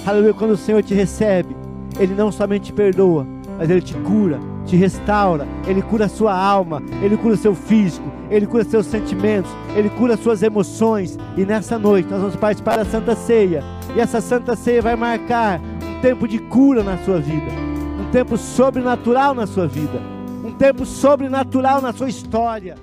aleluia, 0.07 0.35
quando 0.35 0.53
o 0.53 0.57
Senhor 0.57 0.83
te 0.83 0.95
recebe, 0.95 1.57
Ele 1.99 2.15
não 2.15 2.31
somente 2.31 2.67
te 2.67 2.73
perdoa, 2.73 3.27
mas 3.59 3.69
Ele 3.69 3.83
te 3.83 3.95
cura, 3.95 4.39
te 4.65 4.77
restaura, 4.77 5.47
Ele 5.67 5.83
cura 5.83 6.07
a 6.07 6.09
sua 6.09 6.37
alma, 6.37 6.83
Ele 7.03 7.17
cura 7.17 7.35
o 7.35 7.37
seu 7.37 7.55
físico, 7.55 8.11
Ele 8.31 8.47
cura 8.47 8.65
seus 8.65 8.87
sentimentos, 8.87 9.51
Ele 9.77 9.89
cura 9.91 10.17
suas 10.17 10.43
emoções. 10.43 11.19
E 11.37 11.45
nessa 11.45 11.79
noite 11.79 12.09
nós 12.09 12.21
vamos 12.21 12.37
participar 12.37 12.77
da 12.77 12.85
Santa 12.85 13.15
Ceia. 13.15 13.63
E 13.95 14.01
essa 14.01 14.21
Santa 14.21 14.57
Ceia 14.57 14.83
vai 14.83 14.97
marcar 14.97 15.61
um 15.61 16.01
tempo 16.01 16.27
de 16.27 16.39
cura 16.39 16.83
na 16.83 16.99
sua 16.99 17.19
vida, 17.19 17.51
um 18.01 18.11
tempo 18.11 18.37
sobrenatural 18.37 19.35
na 19.35 19.47
sua 19.47 19.67
vida, 19.67 20.01
um 20.45 20.53
tempo 20.53 20.85
sobrenatural 20.85 21.81
na 21.81 21.93
sua 21.93 22.09
história. 22.09 22.77